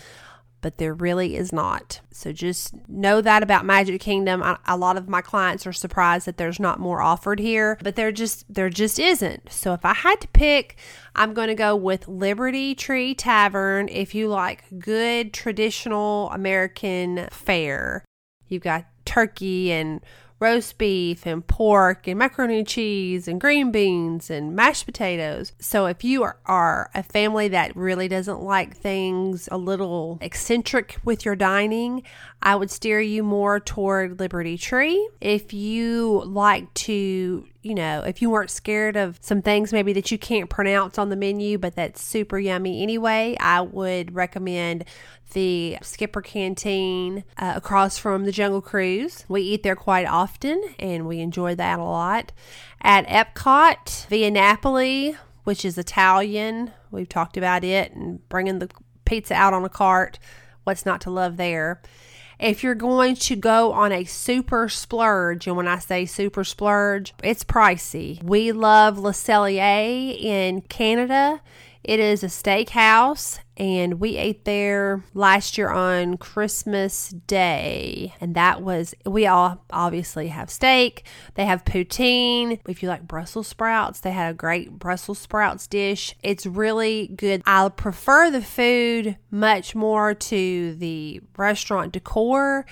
but 0.61 0.79
there 0.79 0.95
really 0.95 1.37
is 1.37 1.52
not. 1.52 2.00
So 2.11 2.33
just 2.33 2.75
know 2.88 3.21
that 3.21 3.43
about 3.43 3.64
Magic 3.64 4.00
Kingdom. 4.00 4.43
I, 4.43 4.59
a 4.67 4.76
lot 4.76 4.97
of 4.97 5.09
my 5.09 5.21
clients 5.21 5.67
are 5.67 5.73
surprised 5.73 6.26
that 6.26 6.37
there's 6.37 6.61
not 6.61 6.79
more 6.79 7.00
offered 7.00 7.38
here, 7.38 7.79
but 7.83 7.97
there 7.97 8.12
just 8.12 8.52
there 8.52 8.69
just 8.69 8.99
isn't. 8.99 9.50
So 9.50 9.73
if 9.73 9.85
I 9.85 9.95
had 9.95 10.21
to 10.21 10.29
pick, 10.29 10.76
I'm 11.14 11.35
going 11.35 11.49
to 11.49 11.55
go 11.55 11.75
with 11.75 12.09
Liberty 12.09 12.75
Tree 12.75 13.14
Tavern 13.14 13.88
if 13.88 14.14
you 14.14 14.29
like 14.29 14.64
good 14.79 15.33
traditional 15.33 16.31
American 16.31 17.29
fare. 17.31 18.05
You've 18.49 18.62
got 18.62 18.87
turkey 19.05 19.73
and 19.73 20.00
roast 20.41 20.79
beef 20.79 21.27
and 21.27 21.47
pork 21.47 22.09
and 22.09 22.19
macaroni 22.19 22.59
and 22.59 22.67
cheese 22.67 23.29
and 23.29 23.41
green 23.41 23.71
beans 23.71 24.31
and 24.31 24.57
mashed 24.57 24.87
potatoes. 24.87 25.53
So 25.61 25.87
if 25.87 26.03
you 26.03 26.23
are, 26.23 26.39
are 26.47 26.91
a 26.95 27.03
family 27.03 27.49
that 27.49 27.77
really 27.77 28.09
doesn't 28.09 28.43
like 28.43 28.77
things 28.77 29.49
a 29.53 29.59
little 29.59 30.19
eccentric 30.23 30.97
with 31.05 31.25
your 31.25 31.37
dining, 31.37 32.03
I 32.43 32.57
would 32.57 32.71
steer 32.71 33.01
you 33.01 33.23
more 33.23 33.61
toward 33.61 34.19
Liberty 34.19 34.57
Tree. 34.57 35.09
If 35.21 35.53
you 35.53 36.23
like 36.25 36.73
to 36.75 37.47
you 37.63 37.75
know, 37.75 38.03
if 38.07 38.23
you 38.23 38.31
weren't 38.31 38.51
scared 38.51 38.97
of 38.97 39.19
some 39.21 39.43
things 39.43 39.73
maybe 39.73 39.93
that 39.93 40.11
you 40.11 40.19
can't 40.19 40.49
pronounce 40.49 40.99
on 40.99 41.11
the 41.11 41.17
menu, 41.17 41.59
but 41.59 41.75
that's 41.75 42.03
super 42.03 42.39
yummy 42.39 42.83
anyway, 42.83 43.37
I 43.39 43.61
would 43.61 44.15
recommend 44.15 44.85
the 45.33 45.77
Skipper 45.83 46.23
Canteen 46.23 47.25
uh, 47.37 47.53
across 47.57 47.99
from 47.99 48.25
the 48.25 48.33
Jungle 48.33 48.63
Cruise. 48.63 49.25
We 49.29 49.43
eat 49.43 49.63
there 49.63 49.77
quite 49.77 50.07
often 50.07 50.63
and 50.79 51.07
we 51.07 51.21
enjoy 51.21 51.55
that 51.57 51.79
a 51.79 51.85
lot. 51.85 52.33
At 52.81 53.07
Epcot, 53.07 54.07
Via 54.07 54.31
Napoli, 54.31 55.17
which 55.45 55.65
is 55.65 55.77
Italian, 55.77 56.73
we've 56.91 57.09
talked 57.09 57.37
about 57.37 57.63
it 57.63 57.93
and 57.93 58.27
bringing 58.29 58.59
the 58.59 58.71
pizza 59.05 59.35
out 59.35 59.53
on 59.53 59.65
a 59.65 59.69
cart. 59.69 60.19
What's 60.65 60.87
not 60.87 61.01
to 61.03 61.11
love 61.11 61.37
there? 61.37 61.83
If 62.41 62.63
you're 62.63 62.75
going 62.75 63.17
to 63.17 63.37
go 63.37 63.75
on 63.75 63.93
a 63.93 64.05
super 64.05 64.71
splurge, 64.71 65.47
and 65.47 65.59
when 65.59 65.69
I 65.69 65.79
say 65.79 66.07
super 66.07 66.43
splurge, 66.43 67.13
it's 67.23 67.45
pricey. 67.45 68.23
We 68.23 68.51
love 68.53 68.99
Le 68.99 69.13
Cellier 69.13 70.19
in 70.19 70.63
Canada. 70.63 71.43
It 71.83 71.99
is 71.99 72.23
a 72.23 72.27
steakhouse, 72.27 73.41
and 73.57 74.01
we 74.01 74.17
ate 74.19 74.45
there 74.45 75.03
last 75.15 75.57
year 75.57 75.71
on 75.71 76.19
Christmas 76.19 77.09
Day. 77.09 78.15
And 78.21 78.35
that 78.35 78.61
was, 78.61 78.95
we 79.07 79.27
all 79.27 79.65
obviously 79.71 80.29
have 80.29 80.51
steak. 80.51 81.05
They 81.35 81.47
have 81.47 81.65
poutine. 81.65 82.61
If 82.69 82.83
you 82.83 82.89
like 82.91 83.09
Brussels 83.09 83.49
sprouts, 83.49 84.01
they 84.01 84.13
had 84.13 84.31
a 84.31 84.35
great 84.35 84.79
Brussels 84.79 85.19
sprouts 85.19 85.67
dish. 85.67 86.15
It's 86.23 86.45
really 86.45 87.09
good. 87.17 87.43
I 87.47 87.69
prefer 87.71 88.31
the 88.31 88.43
food 88.43 89.17
much 89.31 89.75
more 89.75 90.13
to 90.13 90.75
the 90.75 91.23
restaurant 91.37 91.93
decor 91.93 92.67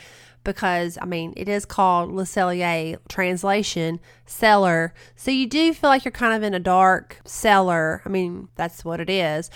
because 0.49 0.97
I 1.03 1.05
mean 1.05 1.35
it 1.37 1.47
is 1.47 1.67
called 1.67 2.11
Le 2.11 2.25
Cellier 2.25 2.97
translation 3.07 4.01
cellar. 4.25 4.95
So 5.15 5.31
you 5.31 5.47
do 5.47 5.75
feel 5.75 5.91
like 5.91 6.07
you're 6.07 6.13
kind 6.13 6.35
of 6.35 6.43
in 6.43 6.55
a 6.55 6.59
dark 6.59 7.21
cellar. 7.27 8.01
I 8.07 8.09
mean, 8.09 8.49
that's 8.55 8.83
what 8.83 8.99
it 8.99 9.11
is. 9.11 9.51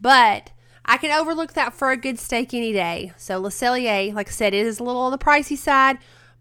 But 0.00 0.50
I 0.86 0.96
can 0.96 1.10
overlook 1.10 1.52
that 1.52 1.74
for 1.74 1.90
a 1.90 1.98
good 1.98 2.18
steak 2.18 2.54
any 2.54 2.72
day. 2.72 3.12
So 3.18 3.38
Le 3.38 3.50
Cellier, 3.50 4.14
like 4.14 4.28
I 4.28 4.30
said, 4.30 4.54
it 4.54 4.64
is 4.64 4.80
a 4.80 4.84
little 4.84 5.02
on 5.02 5.12
the 5.12 5.18
pricey 5.18 5.56
side, 5.56 5.98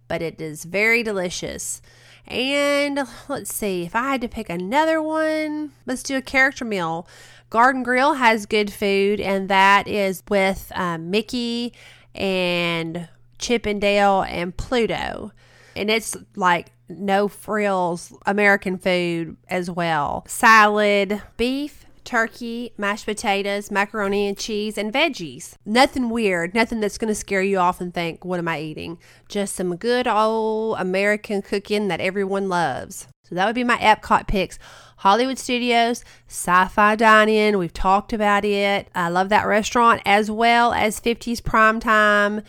but 0.08 0.22
it 0.22 0.40
is 0.40 0.64
very 0.64 1.04
delicious. 1.04 1.82
And 2.26 3.02
let's 3.28 3.54
see, 3.54 3.84
if 3.84 3.94
I 3.94 4.12
had 4.12 4.22
to 4.22 4.30
pick 4.30 4.50
another 4.50 5.02
one, 5.02 5.72
let's 5.86 6.02
do 6.02 6.16
a 6.16 6.22
character 6.22 6.64
meal. 6.64 7.10
Garden 7.50 7.84
Grill 7.84 8.14
has 8.14 8.46
good 8.46 8.72
food, 8.72 9.20
and 9.20 9.50
that 9.50 9.86
is 9.90 10.24
with 10.30 10.72
um, 10.76 11.12
Mickey 11.12 11.74
and 12.16 13.10
Chip 13.40 13.66
'n' 13.68 13.80
Dale 13.80 14.24
and 14.24 14.56
Pluto. 14.56 15.32
And 15.76 15.90
it's 15.90 16.16
like 16.36 16.72
no 16.90 17.28
frills 17.28 18.14
American 18.26 18.78
food 18.78 19.38
as 19.50 19.70
well. 19.70 20.24
Salad, 20.28 21.22
beef, 21.38 21.86
turkey, 22.08 22.72
mashed 22.78 23.06
potatoes, 23.06 23.70
macaroni 23.70 24.28
and 24.28 24.38
cheese, 24.38 24.78
and 24.78 24.94
veggies. 24.94 25.56
Nothing 25.66 26.10
weird, 26.10 26.56
nothing 26.56 26.80
that's 26.80 26.98
going 26.98 27.10
to 27.10 27.16
scare 27.16 27.42
you 27.42 27.58
off 27.60 27.82
and 27.82 27.94
think, 27.94 28.24
what 28.24 28.40
am 28.40 28.48
I 28.48 28.62
eating? 28.62 28.98
Just 29.28 29.56
some 29.56 29.76
good 29.76 30.08
old 30.08 30.80
American 30.80 31.42
cooking 31.42 31.90
that 31.90 32.00
everyone 32.00 32.48
loves. 32.48 33.08
So 33.24 33.36
that 33.36 33.46
would 33.46 33.56
be 33.56 33.66
my 33.66 33.78
Epcot 33.78 34.26
picks. 34.28 34.58
Hollywood 35.02 35.38
Studios, 35.38 36.04
Sci 36.28 36.68
Fi 36.70 36.96
Dining. 36.96 37.58
We've 37.58 37.74
talked 37.74 38.14
about 38.14 38.46
it. 38.46 38.88
I 38.96 39.10
love 39.10 39.28
that 39.30 39.46
restaurant 39.46 40.02
as 40.06 40.32
well 40.32 40.74
as 40.74 41.02
50s 41.02 41.44
Prime 41.44 41.80
Time. 41.82 42.42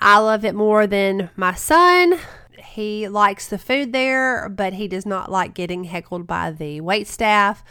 I 0.00 0.18
love 0.18 0.44
it 0.44 0.54
more 0.54 0.86
than 0.86 1.30
my 1.36 1.54
son. 1.54 2.18
He 2.58 3.08
likes 3.08 3.48
the 3.48 3.58
food 3.58 3.92
there, 3.92 4.48
but 4.48 4.74
he 4.74 4.88
does 4.88 5.04
not 5.04 5.30
like 5.30 5.54
getting 5.54 5.84
heckled 5.84 6.26
by 6.26 6.50
the 6.50 6.80
wait 6.80 7.06
staff. 7.06 7.62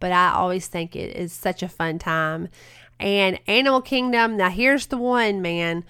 But 0.00 0.12
I 0.12 0.32
always 0.32 0.66
think 0.66 0.96
it 0.96 1.16
is 1.16 1.32
such 1.32 1.62
a 1.62 1.68
fun 1.68 1.98
time. 1.98 2.48
And 2.98 3.38
Animal 3.46 3.82
Kingdom, 3.82 4.36
now 4.36 4.50
here's 4.50 4.86
the 4.86 4.96
one, 4.96 5.42
man. 5.42 5.84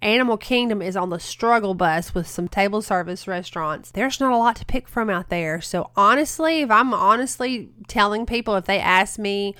Animal 0.00 0.36
Kingdom 0.36 0.82
is 0.82 0.96
on 0.96 1.10
the 1.10 1.18
struggle 1.18 1.74
bus 1.74 2.14
with 2.14 2.26
some 2.28 2.46
table 2.46 2.82
service 2.82 3.26
restaurants. 3.26 3.90
There's 3.90 4.20
not 4.20 4.32
a 4.32 4.36
lot 4.36 4.56
to 4.56 4.66
pick 4.66 4.86
from 4.86 5.08
out 5.08 5.30
there. 5.30 5.60
So, 5.60 5.90
honestly, 5.96 6.60
if 6.60 6.70
I'm 6.70 6.92
honestly 6.92 7.70
telling 7.88 8.26
people, 8.26 8.54
if 8.56 8.66
they 8.66 8.78
ask 8.78 9.18
me, 9.18 9.54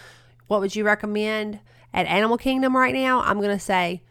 what 0.47 0.61
would 0.61 0.77
you 0.77 0.85
recommend 0.85 1.61
at 1.93 2.07
Animal 2.07 2.37
Kingdom 2.37 2.77
right 2.77 2.95
now? 2.95 3.21
I'm 3.21 3.39
going 3.39 3.57
to 3.57 3.59
say, 3.59 4.03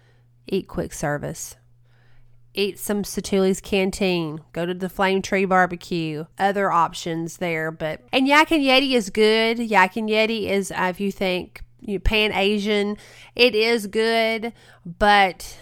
eat 0.48 0.68
quick 0.68 0.92
service. 0.92 1.56
Eat 2.54 2.78
some 2.78 3.04
Satu'li's 3.04 3.60
Canteen. 3.60 4.42
Go 4.52 4.66
to 4.66 4.74
the 4.74 4.90
Flame 4.90 5.22
Tree 5.22 5.46
Barbecue. 5.46 6.26
Other 6.38 6.72
options 6.72 7.38
there, 7.38 7.72
but 7.72 8.02
and 8.12 8.28
Yak 8.28 8.52
and 8.52 8.64
Yeti 8.64 8.94
is 8.94 9.10
good. 9.10 9.60
Yak 9.60 9.96
and 9.96 10.08
Yeti 10.08 10.50
is, 10.50 10.72
uh, 10.72 10.88
if 10.90 11.00
you 11.00 11.12
think 11.12 11.64
you 11.82 11.96
know, 11.96 12.00
Pan 12.00 12.32
Asian, 12.32 12.98
it 13.36 13.56
is 13.56 13.88
good, 13.88 14.54
but 14.86 15.58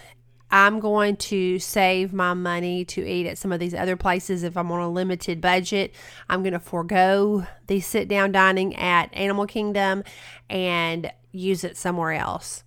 I'm 0.52 0.80
going 0.80 1.16
to 1.16 1.58
save 1.58 2.12
my 2.12 2.34
money 2.34 2.84
to 2.84 3.08
eat 3.08 3.26
at 3.26 3.38
some 3.38 3.52
of 3.52 3.58
these 3.58 3.74
other 3.74 3.96
places 3.96 4.42
if 4.42 4.54
I'm 4.56 4.70
on 4.70 4.80
a 4.80 4.90
limited 4.90 5.40
budget. 5.40 5.94
I'm 6.28 6.42
going 6.42 6.52
to 6.52 6.60
forego 6.60 7.46
the 7.68 7.80
sit 7.80 8.06
down 8.06 8.32
dining 8.32 8.76
at 8.76 9.12
Animal 9.14 9.46
Kingdom 9.46 10.04
and 10.50 11.10
use 11.32 11.64
it 11.64 11.78
somewhere 11.78 12.12
else. 12.12 12.64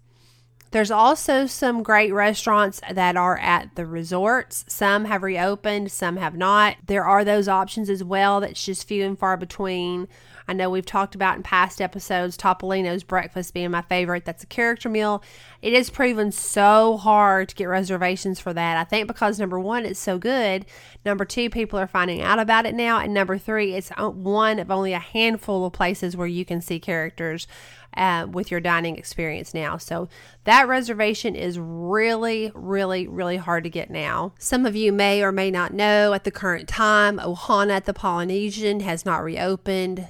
There's 0.75 0.91
also 0.91 1.46
some 1.46 1.84
great 1.84 2.13
restaurants 2.13 2.82
that 2.91 3.15
are 3.15 3.38
at 3.38 3.74
the 3.75 3.86
resorts. 3.86 4.65
Some 4.67 5.05
have 5.05 5.24
reopened, 5.24 5.89
some 5.89 6.17
have 6.17 6.36
not. 6.36 6.75
There 6.88 7.05
are 7.05 7.24
those 7.24 7.48
options 7.48 7.89
as 7.89 8.03
well 8.03 8.41
that's 8.41 8.65
just 8.65 8.86
few 8.86 9.05
and 9.05 9.17
far 9.17 9.38
between. 9.38 10.10
I 10.47 10.53
know 10.53 10.69
we've 10.69 10.85
talked 10.85 11.15
about 11.15 11.37
in 11.37 11.43
past 11.43 11.81
episodes 11.81 12.37
Topolino's 12.37 13.03
breakfast 13.03 13.53
being 13.53 13.71
my 13.71 13.81
favorite. 13.81 14.25
That's 14.25 14.43
a 14.43 14.47
character 14.47 14.89
meal. 14.89 15.23
It 15.61 15.73
is 15.73 15.89
proven 15.89 16.31
so 16.31 16.97
hard 16.97 17.49
to 17.49 17.55
get 17.55 17.65
reservations 17.65 18.39
for 18.39 18.53
that. 18.53 18.77
I 18.77 18.83
think 18.83 19.07
because 19.07 19.39
number 19.39 19.59
one, 19.59 19.85
it's 19.85 19.99
so 19.99 20.17
good. 20.17 20.65
Number 21.03 21.25
two, 21.25 21.49
people 21.49 21.79
are 21.79 21.87
finding 21.87 22.21
out 22.21 22.39
about 22.39 22.65
it 22.65 22.75
now. 22.75 22.99
And 22.99 23.13
number 23.13 23.37
three, 23.37 23.73
it's 23.73 23.89
one 23.97 24.59
of 24.59 24.69
only 24.69 24.93
a 24.93 24.99
handful 24.99 25.65
of 25.65 25.73
places 25.73 26.15
where 26.15 26.27
you 26.27 26.45
can 26.45 26.61
see 26.61 26.79
characters 26.79 27.47
uh, 27.97 28.27
with 28.29 28.51
your 28.51 28.59
dining 28.59 28.97
experience 28.97 29.53
now. 29.53 29.77
So 29.77 30.09
that 30.43 30.67
reservation 30.67 31.35
is 31.35 31.57
really, 31.57 32.51
really, 32.53 33.07
really 33.07 33.37
hard 33.37 33.63
to 33.63 33.69
get 33.69 33.89
now. 33.89 34.33
Some 34.37 34.65
of 34.65 34.75
you 34.75 34.91
may 34.91 35.23
or 35.23 35.31
may 35.31 35.49
not 35.49 35.73
know 35.73 36.13
at 36.13 36.23
the 36.23 36.31
current 36.31 36.67
time, 36.67 37.17
Ohana 37.17 37.71
at 37.71 37.85
the 37.85 37.93
Polynesian 37.93 38.81
has 38.81 39.05
not 39.05 39.24
reopened. 39.24 40.07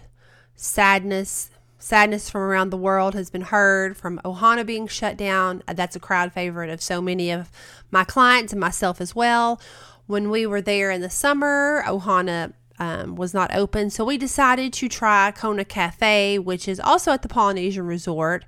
Sadness. 0.56 1.50
Sadness 1.78 2.30
from 2.30 2.42
around 2.42 2.72
the 2.72 2.78
world 2.78 3.14
has 3.14 3.30
been 3.30 3.42
heard 3.42 3.96
from 3.96 4.20
Ohana 4.26 4.66
being 4.66 4.88
shut 4.88 5.18
down. 5.18 5.62
That's 5.68 5.96
a 5.96 6.00
crowd 6.00 6.34
favorite 6.34 6.70
of 6.70 6.82
so 6.82 7.02
many 7.02 7.30
of 7.30 7.52
my 7.92 8.04
clients 8.04 8.54
and 8.54 8.60
myself 8.60 9.00
as 9.00 9.14
well. 9.14 9.62
When 10.08 10.30
we 10.30 10.48
were 10.48 10.62
there 10.62 10.90
in 10.90 11.02
the 11.02 11.10
summer, 11.10 11.84
Ohana 11.86 12.54
um, 12.80 13.16
was 13.16 13.34
not 13.34 13.54
open. 13.54 13.90
So 13.90 14.04
we 14.04 14.18
decided 14.18 14.74
to 14.74 14.90
try 14.90 15.32
Kona 15.32 15.66
Cafe, 15.66 16.40
which 16.40 16.68
is 16.68 16.80
also 16.80 17.12
at 17.12 17.22
the 17.22 17.28
Polynesian 17.28 17.86
Resort. 17.86 18.46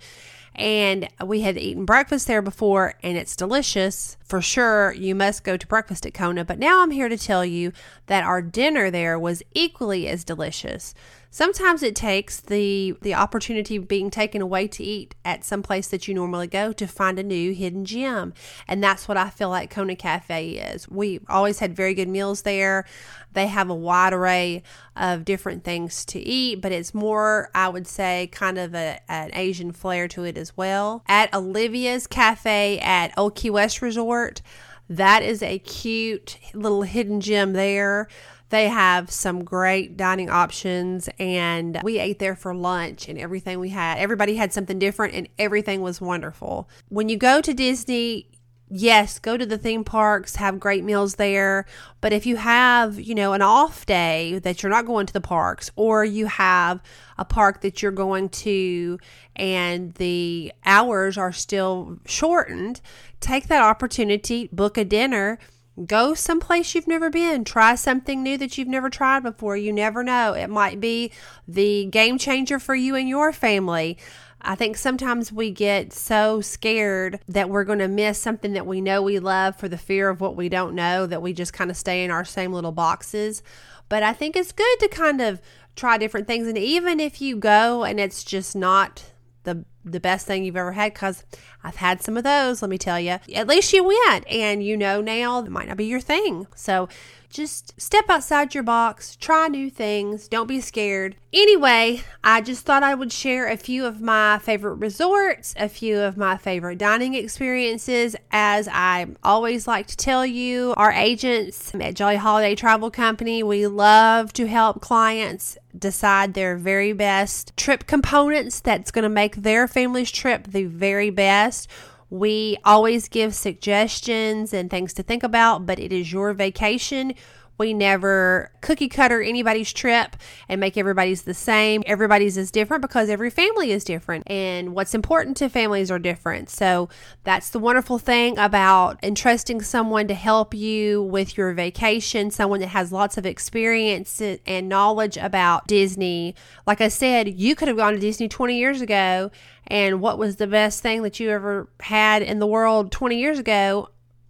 And 0.55 1.07
we 1.23 1.41
had 1.41 1.55
eaten 1.55 1.85
breakfast 1.85 2.25
there 2.25 2.41
before, 2.41 2.95
and 3.03 3.15
it's 3.15 3.35
delicious. 3.35 4.17
For 4.23 4.41
sure, 4.41 4.91
you 4.91 5.13
must 5.13 5.43
go 5.43 5.55
to 5.55 5.67
breakfast 5.67 6.07
at 6.07 6.15
Kona. 6.15 6.43
But 6.43 6.57
now 6.57 6.81
I'm 6.81 6.89
here 6.89 7.09
to 7.09 7.17
tell 7.17 7.45
you 7.45 7.71
that 8.07 8.23
our 8.23 8.41
dinner 8.41 8.89
there 8.89 9.19
was 9.19 9.43
equally 9.53 10.07
as 10.07 10.23
delicious. 10.23 10.95
Sometimes 11.29 11.83
it 11.83 11.95
takes 11.95 12.39
the 12.39 12.95
the 13.01 13.13
opportunity 13.13 13.75
of 13.75 13.87
being 13.87 14.09
taken 14.09 14.41
away 14.41 14.67
to 14.69 14.83
eat 14.83 15.15
at 15.25 15.43
some 15.43 15.61
place 15.61 15.87
that 15.89 16.07
you 16.07 16.13
normally 16.13 16.47
go 16.47 16.71
to 16.73 16.87
find 16.87 17.19
a 17.19 17.23
new 17.23 17.53
hidden 17.53 17.85
gem. 17.85 18.33
And 18.67 18.83
that's 18.83 19.07
what 19.07 19.17
I 19.17 19.29
feel 19.29 19.49
like 19.49 19.69
Kona 19.69 19.95
Cafe 19.95 20.51
is. 20.51 20.89
We 20.89 21.19
always 21.29 21.59
had 21.59 21.75
very 21.75 21.93
good 21.93 22.07
meals 22.07 22.43
there. 22.43 22.85
They 23.33 23.47
have 23.47 23.69
a 23.69 23.75
wide 23.75 24.13
array 24.13 24.63
of 24.95 25.25
different 25.25 25.63
things 25.63 26.05
to 26.05 26.19
eat, 26.19 26.61
but 26.61 26.71
it's 26.71 26.93
more, 26.93 27.51
I 27.53 27.69
would 27.69 27.87
say, 27.87 28.29
kind 28.31 28.57
of 28.57 28.73
a, 28.73 28.99
an 29.07 29.29
Asian 29.33 29.73
flair 29.73 30.07
to 30.09 30.23
it 30.23 30.37
as 30.37 30.55
well. 30.57 31.03
At 31.07 31.33
Olivia's 31.35 32.07
Cafe 32.07 32.79
at 32.79 33.13
Old 33.17 33.35
Key 33.35 33.51
West 33.51 33.81
Resort, 33.81 34.41
that 34.89 35.21
is 35.21 35.43
a 35.43 35.59
cute 35.59 36.39
little 36.53 36.83
hidden 36.83 37.19
gem 37.21 37.53
there. 37.53 38.07
They 38.49 38.69
have 38.69 39.12
some 39.12 39.43
great 39.43 39.97
dining 39.97 40.29
options, 40.29 41.10
and 41.19 41.79
we 41.83 41.99
ate 41.99 42.19
there 42.19 42.36
for 42.36 42.55
lunch, 42.55 43.10
and 43.10 43.19
everything 43.19 43.60
we 43.60 43.69
had, 43.69 43.97
everybody 43.97 44.36
had 44.36 44.53
something 44.53 44.79
different, 44.79 45.13
and 45.13 45.27
everything 45.38 45.81
was 45.81 45.99
wonderful. 45.99 46.69
When 46.88 47.10
you 47.10 47.17
go 47.17 47.41
to 47.41 47.53
Disney, 47.53 48.29
yes, 48.69 49.19
go 49.19 49.38
to 49.38 49.45
the 49.45 49.57
theme 49.57 49.83
parks, 49.83 50.36
have 50.38 50.60
great 50.60 50.83
meals 50.83 51.15
there. 51.15 51.65
But 52.01 52.13
if 52.13 52.25
you 52.25 52.38
have, 52.38 52.99
you 52.99 53.15
know, 53.15 53.33
an 53.33 53.41
off 53.41 53.86
day 53.86 54.39
that 54.39 54.62
you're 54.62 54.69
not 54.69 54.86
going 54.86 55.05
to 55.07 55.13
the 55.13 55.21
parks, 55.21 55.71
or 55.75 56.03
you 56.05 56.27
have 56.27 56.81
a 57.17 57.25
park 57.25 57.62
that 57.62 57.81
you're 57.81 57.91
going 57.91 58.29
to 58.29 58.99
and 59.36 59.93
the 59.93 60.51
hours 60.65 61.17
are 61.17 61.31
still 61.31 61.99
shortened, 62.05 62.81
take 63.19 63.47
that 63.47 63.63
opportunity, 63.63 64.49
book 64.51 64.77
a 64.77 64.86
dinner 64.86 65.39
Go 65.85 66.15
someplace 66.15 66.73
you've 66.73 66.87
never 66.87 67.09
been. 67.09 67.43
Try 67.43 67.75
something 67.75 68.23
new 68.23 68.37
that 68.37 68.57
you've 68.57 68.67
never 68.67 68.89
tried 68.89 69.21
before. 69.21 69.55
You 69.55 69.71
never 69.71 70.03
know. 70.03 70.33
It 70.33 70.49
might 70.49 70.79
be 70.79 71.11
the 71.47 71.85
game 71.85 72.17
changer 72.17 72.57
for 72.57 72.73
you 72.73 72.95
and 72.95 73.07
your 73.07 73.31
family. 73.31 73.97
I 74.41 74.55
think 74.55 74.77
sometimes 74.77 75.31
we 75.31 75.51
get 75.51 75.93
so 75.93 76.41
scared 76.41 77.19
that 77.27 77.49
we're 77.49 77.63
going 77.63 77.79
to 77.79 77.87
miss 77.87 78.19
something 78.19 78.53
that 78.53 78.65
we 78.65 78.81
know 78.81 79.01
we 79.01 79.19
love 79.19 79.55
for 79.55 79.67
the 79.67 79.77
fear 79.77 80.09
of 80.09 80.21
what 80.21 80.35
we 80.35 80.49
don't 80.49 80.75
know 80.75 81.05
that 81.05 81.21
we 81.21 81.33
just 81.33 81.53
kind 81.53 81.69
of 81.69 81.77
stay 81.77 82.03
in 82.03 82.11
our 82.11 82.25
same 82.25 82.53
little 82.53 82.71
boxes. 82.71 83.43
But 83.89 84.03
I 84.03 84.13
think 84.13 84.35
it's 84.35 84.51
good 84.51 84.79
to 84.79 84.87
kind 84.89 85.21
of 85.21 85.41
try 85.75 85.97
different 85.97 86.27
things. 86.27 86.47
And 86.47 86.57
even 86.57 86.99
if 86.99 87.21
you 87.21 87.35
go 87.35 87.83
and 87.83 87.99
it's 87.99 88.23
just 88.23 88.55
not 88.55 89.11
the 89.43 89.63
the 89.91 90.00
best 90.00 90.28
thing 90.28 90.43
you've 90.43 90.58
ever 90.58 90.73
had 90.73 90.93
because 90.93 91.23
I've 91.63 91.78
had 91.78 92.02
some 92.02 92.17
of 92.17 92.23
those, 92.23 92.62
let 92.62 92.69
me 92.69 92.78
tell 92.78 93.00
you. 93.00 93.19
At 93.34 93.47
least 93.47 93.73
you 93.73 93.84
went 93.84 94.28
and 94.28 94.63
you 94.63 94.78
know 94.78 95.02
now 95.02 95.39
it 95.39 95.50
might 95.50 95.67
not 95.67 95.78
be 95.78 95.86
your 95.86 96.02
thing. 96.02 96.47
So 96.56 96.89
just 97.29 97.79
step 97.79 98.05
outside 98.09 98.53
your 98.53 98.63
box, 98.63 99.15
try 99.15 99.47
new 99.47 99.69
things, 99.69 100.27
don't 100.27 100.47
be 100.47 100.61
scared. 100.61 101.15
Anyway, 101.33 102.01
I 102.23 102.41
just 102.41 102.65
thought 102.65 102.83
I 102.83 102.95
would 102.95 103.11
share 103.11 103.47
a 103.47 103.57
few 103.57 103.85
of 103.85 104.01
my 104.01 104.39
favorite 104.39 104.75
resorts, 104.75 105.53
a 105.57 105.69
few 105.69 105.99
of 105.99 106.17
my 106.17 106.37
favorite 106.37 106.77
dining 106.77 107.13
experiences. 107.13 108.15
As 108.31 108.67
I 108.71 109.07
always 109.23 109.67
like 109.67 109.87
to 109.87 109.97
tell 109.97 110.25
you, 110.25 110.73
our 110.77 110.91
agents 110.91 111.73
at 111.75 111.95
Jolly 111.95 112.15
Holiday 112.15 112.55
Travel 112.55 112.89
Company, 112.89 113.43
we 113.43 113.67
love 113.67 114.33
to 114.33 114.47
help 114.47 114.81
clients 114.81 115.57
decide 115.77 116.33
their 116.33 116.57
very 116.57 116.93
best 116.93 117.55
trip 117.55 117.85
components 117.87 118.59
that's 118.59 118.89
going 118.91 119.03
to 119.03 119.09
make 119.09 119.35
their 119.35 119.67
family's 119.67 120.11
trip 120.11 120.47
the 120.47 120.65
very 120.65 121.09
best. 121.09 121.69
We 122.09 122.57
always 122.63 123.09
give 123.09 123.35
suggestions 123.35 124.53
and 124.53 124.69
things 124.69 124.93
to 124.93 125.03
think 125.03 125.23
about, 125.23 125.65
but 125.65 125.79
it 125.79 125.91
is 125.91 126.11
your 126.11 126.33
vacation. 126.33 127.13
We 127.59 127.73
never 127.73 128.51
cookie 128.61 128.87
cutter 128.87 129.19
anybody's 129.19 129.73
trip 129.73 130.15
and 130.47 130.61
make 130.61 130.77
everybody's 130.77 131.23
the 131.23 131.33
same. 131.33 131.81
Everybody's 131.87 132.37
is 132.37 132.51
different 132.51 132.83
because 132.83 133.09
every 133.09 133.31
family 133.31 133.71
is 133.71 133.83
different 133.83 134.29
and 134.29 134.75
what's 134.75 134.93
important 134.93 135.37
to 135.37 135.49
families 135.49 135.89
are 135.89 135.97
different. 135.97 136.51
So 136.51 136.87
that's 137.23 137.49
the 137.49 137.57
wonderful 137.57 137.97
thing 137.97 138.37
about 138.37 138.99
entrusting 139.03 139.63
someone 139.63 140.07
to 140.07 140.13
help 140.13 140.53
you 140.53 141.01
with 141.01 141.35
your 141.35 141.51
vacation, 141.53 142.29
someone 142.29 142.59
that 142.59 142.67
has 142.67 142.91
lots 142.91 143.17
of 143.17 143.25
experience 143.25 144.21
and 144.21 144.69
knowledge 144.69 145.17
about 145.17 145.65
Disney. 145.65 146.35
Like 146.67 146.79
I 146.79 146.89
said, 146.89 147.27
you 147.27 147.55
could 147.55 147.69
have 147.69 147.77
gone 147.77 147.93
to 147.93 147.99
Disney 147.99 148.27
20 148.27 148.55
years 148.55 148.81
ago 148.81 149.31
and 149.67 150.01
what 150.01 150.17
was 150.17 150.38
the 150.38 150.47
best 150.47 150.82
thing 150.82 151.01
that 151.03 151.19
you 151.19 151.30
ever 151.30 151.69
had 151.82 152.21
in 152.21 152.39
the 152.39 152.47
world 152.47 152.91
20 152.91 153.17
years 153.19 153.39
ago 153.39 153.89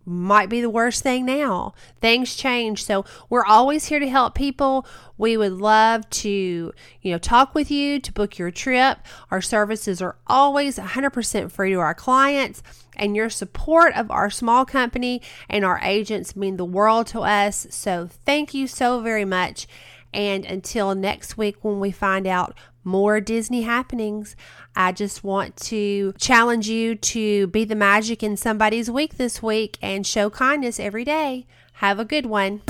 might 0.10 0.48
be 0.48 0.62
the 0.62 0.70
worst 0.70 1.04
thing 1.04 1.26
now. 1.26 1.74
Things 2.00 2.34
change. 2.36 2.86
So 2.86 3.04
we're 3.30 3.46
always 3.46 3.86
here 3.86 4.00
to 4.00 4.08
help 4.08 4.36
people. 4.36 4.88
We 5.18 5.36
would 5.36 5.52
love 5.52 6.10
to, 6.12 6.72
you 7.02 7.12
know, 7.12 7.18
talk 7.18 7.54
with 7.54 7.70
you 7.70 8.00
to 8.00 8.14
book 8.14 8.38
your 8.38 8.50
trip. 8.50 9.00
Our 9.32 9.42
services 9.42 10.02
are 10.02 10.16
always 10.26 10.78
100% 10.78 11.52
free 11.52 11.72
to 11.72 11.80
our 11.80 11.94
clients 11.94 12.64
and 12.96 13.18
your 13.18 13.30
support 13.30 13.94
of 13.96 14.10
our 14.10 14.30
small 14.30 14.66
company 14.66 15.22
and 15.50 15.66
our 15.66 15.80
agents 15.84 16.38
mean 16.38 16.56
the 16.56 16.64
world 16.64 17.08
to 17.08 17.20
us. 17.20 17.68
So 17.70 18.08
thank 18.26 18.54
you 18.54 18.66
so 18.66 19.02
very 19.02 19.26
much. 19.26 19.68
And 20.14 20.46
until 20.46 20.96
next 20.96 21.38
week, 21.38 21.58
when 21.66 21.82
we 21.82 21.92
find 21.92 22.26
out 22.26 22.58
more 22.88 23.22
Disney 23.22 23.62
happenings, 23.62 24.36
I 24.76 24.94
just 24.94 25.24
want 25.24 25.56
to 25.58 26.14
challenge 26.18 26.68
you 26.68 26.96
to 26.96 27.48
be 27.48 27.66
the 27.66 27.76
magic 27.76 28.24
in 28.24 28.38
somebody's 28.38 28.90
week 28.90 29.18
this 29.18 29.44
week 29.44 29.78
and 29.82 30.08
show 30.08 30.30
kindness 30.32 30.80
every 30.80 31.04
day. 31.04 31.46
Have 31.74 32.00
a 32.00 32.06
good 32.06 32.26
one. 32.26 32.62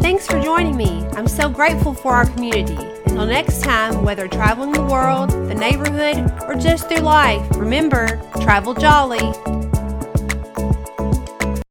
Thanks 0.00 0.26
for 0.26 0.40
joining 0.40 0.76
me. 0.76 1.04
I'm 1.12 1.28
so 1.28 1.48
grateful 1.48 1.94
for 1.94 2.14
our 2.14 2.26
community. 2.26 2.74
Until 3.06 3.26
next 3.26 3.62
time, 3.62 4.02
whether 4.02 4.26
traveling 4.26 4.72
the 4.72 4.82
world, 4.82 5.30
the 5.30 5.54
neighborhood, 5.54 6.32
or 6.48 6.54
just 6.54 6.88
through 6.88 7.02
life, 7.02 7.46
remember 7.56 8.20
travel 8.40 8.74
jolly. 8.74 9.18